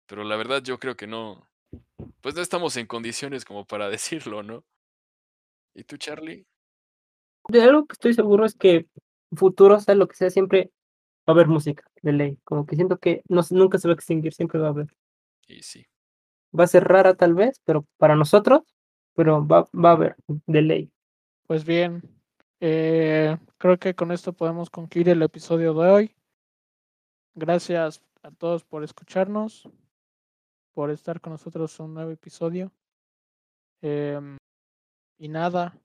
Pero 0.07 0.25
la 0.25 0.37
verdad 0.37 0.63
yo 0.63 0.79
creo 0.79 0.97
que 0.97 1.07
no, 1.07 1.49
pues, 2.21 2.35
no 2.35 2.43
estamos 2.43 2.77
en 2.77 2.87
condiciones 2.87 3.45
como 3.45 3.65
para 3.65 3.89
decirlo, 4.37 4.43
¿no? 4.43 4.65
¿Y 5.75 5.85
tú, 5.85 5.97
Charly? 5.97 6.47
De 7.49 7.63
algo 7.63 7.87
que 7.87 7.95
estoy 7.95 8.15
seguro 8.15 8.45
es 8.45 8.55
que 8.55 8.87
futuro, 9.35 9.81
sea 9.81 9.95
lo 9.95 10.07
que 10.07 10.17
sea, 10.17 10.31
siempre 10.31 10.71
va 11.29 11.33
a 11.33 11.33
haber 11.33 11.49
música, 11.49 11.85
de 12.03 12.13
ley, 12.13 12.39
como 12.45 12.67
que 12.67 12.77
siento 12.77 12.99
que 12.99 13.23
no 13.29 13.43
nunca 13.51 13.79
se 13.79 13.89
va 13.89 13.93
a 13.93 13.95
extinguir, 13.95 14.35
siempre 14.35 14.61
va 14.61 14.69
a 14.69 14.71
haber. 14.71 14.95
Y 15.49 15.63
sí. 15.63 15.87
Va 16.59 16.65
a 16.65 16.69
ser 16.69 16.85
rara 16.85 17.15
tal 17.15 17.35
vez, 17.35 17.61
pero 17.65 17.87
para 17.97 18.15
nosotros, 18.15 18.63
pero 19.15 19.47
va 19.47 19.69
va 19.73 19.91
a 19.91 19.93
haber, 19.93 20.17
de 20.47 20.63
ley. 20.63 20.93
Pues 21.47 21.65
bien, 21.65 22.03
eh, 22.65 23.37
creo 23.59 23.77
que 23.77 23.93
con 23.93 24.13
esto 24.13 24.33
podemos 24.33 24.71
concluir 24.71 25.09
el 25.09 25.21
episodio 25.23 25.75
de 25.75 25.91
hoy. 25.91 26.17
Gracias 27.35 28.01
a 28.23 28.31
todos 28.31 28.63
por 28.63 28.85
escucharnos, 28.85 29.69
por 30.73 30.93
estar 30.93 31.21
con 31.21 31.33
nosotros 31.33 31.77
en 31.81 31.87
un 31.87 31.95
nuevo 31.95 32.13
episodio. 32.13 32.71
Em, 33.81 34.37
y 35.19 35.29
nada, 35.29 35.77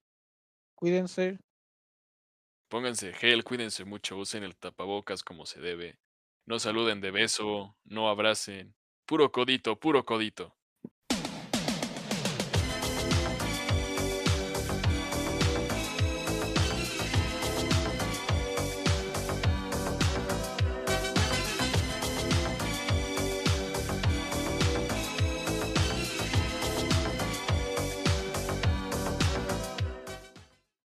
cuídense. 0.76 1.40
Pónganse 2.70 3.12
gel, 3.12 3.44
cuídense 3.44 3.84
mucho, 3.84 4.16
usen 4.16 4.44
el 4.44 4.56
tapabocas 4.56 5.24
como 5.24 5.48
se 5.48 5.60
debe. 5.60 5.98
No 6.46 6.60
saluden 6.60 7.02
de 7.02 7.10
beso, 7.10 7.76
no 7.86 8.08
abracen. 8.08 8.76
Puro 9.08 9.32
codito, 9.32 9.80
puro 9.80 10.06
codito. 10.06 10.56